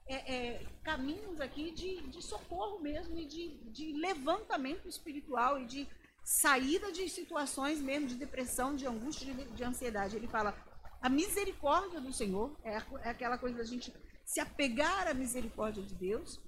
[0.07, 5.89] é, é, caminhos aqui de, de socorro mesmo e de, de levantamento espiritual e de
[6.23, 10.15] saída de situações mesmo de depressão, de angústia, de, de ansiedade.
[10.15, 10.55] Ele fala,
[11.01, 13.93] a misericórdia do Senhor é, é aquela coisa da gente
[14.23, 16.39] se apegar à misericórdia de Deus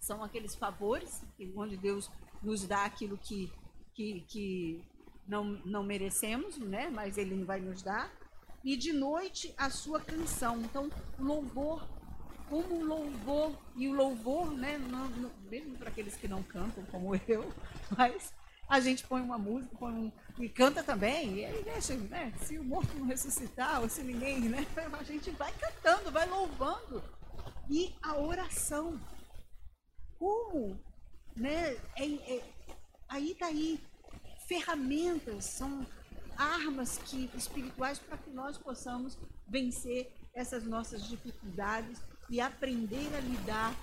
[0.00, 1.22] são aqueles favores
[1.56, 2.10] onde Deus
[2.42, 3.50] nos dá aquilo que,
[3.94, 4.84] que, que
[5.26, 6.90] não, não merecemos, né?
[6.90, 8.12] mas Ele vai nos dar.
[8.64, 10.60] E de noite a sua canção.
[10.60, 11.86] Então, louvor,
[12.48, 14.78] como louvor, e o louvor, né?
[14.78, 17.52] Não, não, mesmo para aqueles que não cantam, como eu,
[17.96, 18.34] mas
[18.68, 22.32] a gente põe uma música, põe um, e canta também, e aí deixa, né?
[22.42, 24.66] Se o morto não ressuscitar, ou se ninguém, né?
[24.98, 27.02] A gente vai cantando, vai louvando.
[27.70, 29.00] E a oração.
[30.18, 30.78] Como?
[31.36, 31.76] Né?
[31.96, 32.44] É, é,
[33.08, 33.80] aí tá aí
[34.46, 35.86] ferramentas, são
[36.36, 43.74] armas que, espirituais para que nós possamos vencer essas nossas dificuldades e aprender a lidar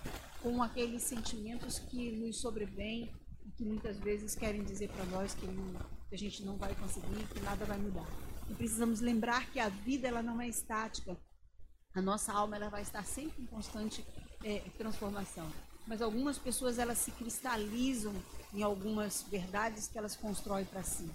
[0.42, 3.12] com aqueles sentimentos que nos sobrevêm
[3.56, 5.48] que muitas vezes querem dizer para nós que,
[6.12, 8.06] a gente não vai conseguir, que nada vai mudar.
[8.50, 11.18] E precisamos lembrar que a vida ela não é estática.
[11.96, 14.06] A nossa alma ela vai estar sempre em constante
[14.44, 15.52] é, transformação.
[15.88, 18.14] Mas algumas pessoas elas se cristalizam
[18.54, 21.10] em algumas verdades que elas constroem para si.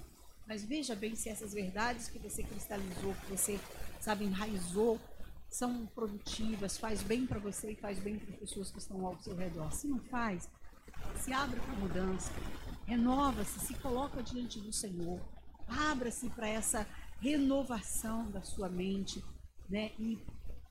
[0.47, 3.61] Mas veja bem se essas verdades que você cristalizou, que você,
[4.01, 4.99] sabe, enraizou,
[5.51, 9.19] são produtivas, faz bem para você e faz bem para as pessoas que estão ao
[9.21, 9.73] seu redor.
[9.73, 10.49] Se não faz,
[11.17, 12.33] se abre para a mudança,
[12.87, 15.21] renova-se, se coloca diante do Senhor,
[15.67, 16.87] abra-se para essa
[17.21, 19.23] renovação da sua mente,
[19.69, 19.93] né?
[19.99, 20.19] E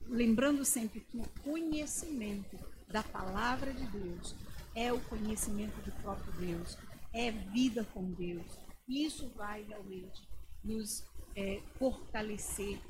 [0.06, 2.58] lembrando sempre que o conhecimento
[2.88, 4.34] da palavra de Deus
[4.74, 6.76] é o conhecimento do próprio Deus,
[7.12, 8.58] é vida com Deus.
[8.88, 10.26] Isso vai realmente
[10.64, 11.04] nos
[11.36, 12.80] é, fortalecer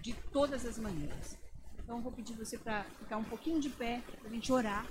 [0.00, 1.38] de todas as maneiras.
[1.78, 4.86] Então, vou pedir você para ficar um pouquinho de pé, para a gente orar.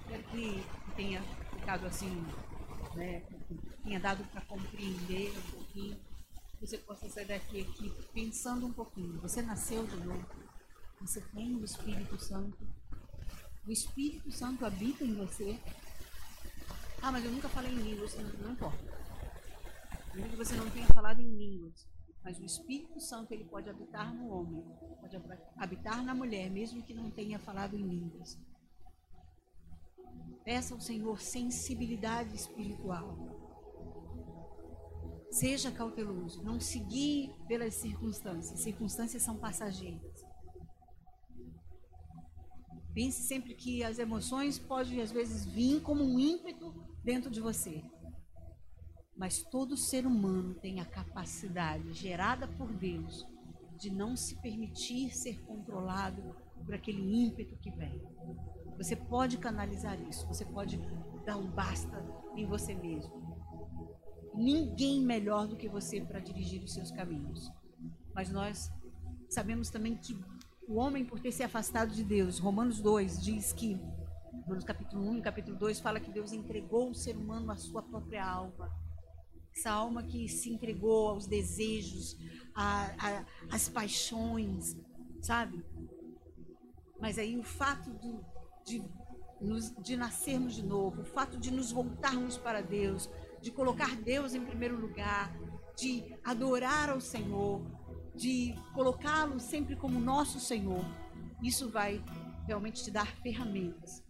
[0.00, 0.64] Espero que
[0.96, 1.22] tenha
[1.52, 2.24] ficado assim,
[2.94, 3.22] né,
[3.84, 6.10] tenha dado para compreender um pouquinho
[6.60, 9.18] você possa sair daqui aqui pensando um pouquinho.
[9.22, 10.26] Você nasceu de novo.
[11.00, 12.58] Você tem o Espírito Santo.
[13.66, 15.58] O Espírito Santo habita em você.
[17.00, 18.14] Ah, mas eu nunca falei em línguas.
[18.14, 18.78] Não, importa.
[20.14, 21.88] Mesmo que você não tenha falado em línguas.
[22.22, 24.62] Mas o Espírito Santo ele pode habitar no homem,
[25.00, 25.16] pode
[25.56, 28.38] habitar na mulher, mesmo que não tenha falado em línguas.
[30.50, 33.16] Peça ao Senhor sensibilidade espiritual.
[35.30, 38.58] Seja cauteloso, não seguir pelas circunstâncias.
[38.58, 40.24] Circunstâncias são passageiras.
[42.92, 46.74] Pense sempre que as emoções podem às vezes vir como um ímpeto
[47.04, 47.84] dentro de você.
[49.16, 53.24] Mas todo ser humano tem a capacidade gerada por Deus
[53.78, 56.34] de não se permitir ser controlado
[56.66, 58.02] por aquele ímpeto que vem.
[58.80, 60.78] Você pode canalizar isso, você pode
[61.26, 62.04] dar um basta
[62.34, 63.30] em você mesmo
[64.34, 67.50] ninguém melhor do que você para dirigir os seus caminhos.
[68.14, 68.72] Mas nós
[69.28, 70.18] sabemos também que
[70.66, 73.78] o homem, por ter se afastado de Deus, Romanos 2 diz que,
[74.46, 77.82] no capítulo 1 e capítulo 2, fala que Deus entregou o ser humano à sua
[77.82, 78.70] própria alma.
[79.54, 82.16] Essa alma que se entregou aos desejos,
[83.50, 84.76] às paixões,
[85.20, 85.64] sabe?
[87.00, 88.24] Mas aí o fato do,
[88.64, 88.82] de,
[89.82, 93.08] de nascermos de novo, o fato de nos voltarmos para Deus,
[93.40, 95.34] de colocar Deus em primeiro lugar,
[95.76, 97.62] de adorar ao Senhor,
[98.14, 100.84] de colocá-lo sempre como nosso Senhor.
[101.42, 102.02] Isso vai
[102.46, 104.02] realmente te dar ferramentas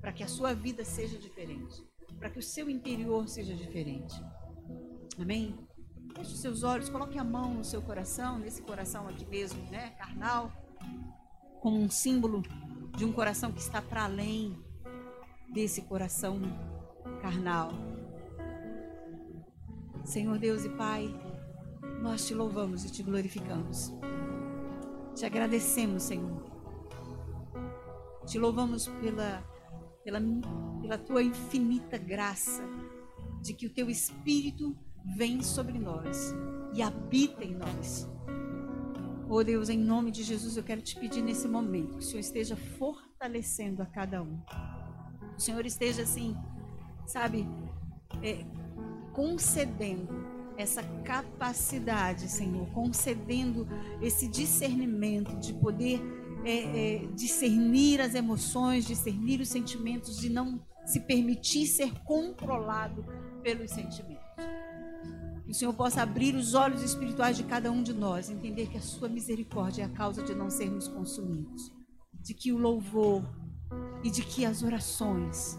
[0.00, 1.84] para que a sua vida seja diferente,
[2.18, 4.14] para que o seu interior seja diferente.
[5.18, 5.54] Amém?
[6.16, 9.90] Feche os seus olhos, coloque a mão no seu coração, nesse coração aqui mesmo, né,
[9.90, 10.50] carnal,
[11.60, 12.42] como um símbolo
[12.96, 14.56] de um coração que está para além
[15.52, 16.40] desse coração
[17.20, 17.72] carnal.
[20.04, 21.08] Senhor Deus e Pai,
[22.02, 23.92] nós te louvamos e te glorificamos.
[25.14, 26.42] Te agradecemos, Senhor.
[28.26, 29.42] Te louvamos pela,
[30.04, 30.20] pela,
[30.80, 32.62] pela tua infinita graça,
[33.42, 34.76] de que o teu Espírito
[35.16, 36.34] vem sobre nós
[36.72, 38.08] e habita em nós.
[39.32, 42.18] Oh Deus, em nome de Jesus, eu quero te pedir nesse momento que o Senhor
[42.18, 44.40] esteja fortalecendo a cada um.
[45.36, 46.36] O Senhor esteja assim,
[47.06, 47.46] sabe,
[48.24, 48.44] é,
[49.12, 50.08] concedendo
[50.56, 53.68] essa capacidade, Senhor, concedendo
[54.02, 56.00] esse discernimento de poder
[56.44, 63.04] é, é, discernir as emoções, discernir os sentimentos, de não se permitir ser controlado
[63.44, 64.29] pelos sentimentos.
[65.50, 68.76] Que o Senhor possa abrir os olhos espirituais de cada um de nós, entender que
[68.76, 71.72] a sua misericórdia é a causa de não sermos consumidos,
[72.22, 73.24] de que o louvor
[74.04, 75.58] e de que as orações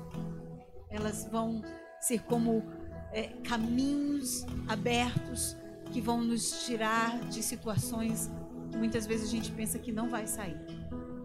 [0.89, 1.61] elas vão
[1.99, 2.63] ser como
[3.11, 5.57] é, caminhos abertos
[5.91, 8.31] que vão nos tirar de situações
[8.71, 10.55] que muitas vezes a gente pensa que não vai sair.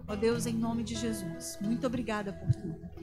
[0.08, 2.95] Ó Deus, em nome de Jesus, muito obrigada por tudo.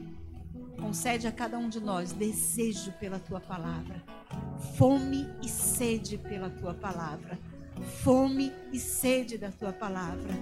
[0.84, 4.04] Concede a cada um de nós desejo pela tua palavra,
[4.78, 7.40] fome e sede pela tua palavra,
[8.04, 10.34] fome e sede da tua palavra.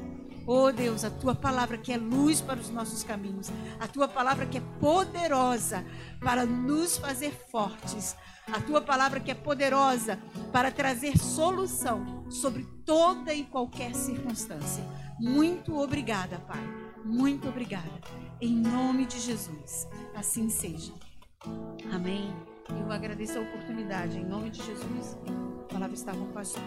[0.47, 4.47] Oh Deus, a tua palavra que é luz para os nossos caminhos, a tua palavra
[4.47, 5.85] que é poderosa
[6.19, 8.15] para nos fazer fortes,
[8.51, 10.19] a tua palavra que é poderosa
[10.51, 14.83] para trazer solução sobre toda e qualquer circunstância.
[15.19, 16.63] Muito obrigada, Pai.
[17.05, 18.30] Muito obrigada.
[18.41, 19.87] Em nome de Jesus.
[20.15, 20.91] Assim seja.
[21.93, 22.33] Amém.
[22.69, 24.17] Eu agradeço a oportunidade.
[24.17, 25.15] Em nome de Jesus.
[25.69, 26.63] A palavra está com o pastor.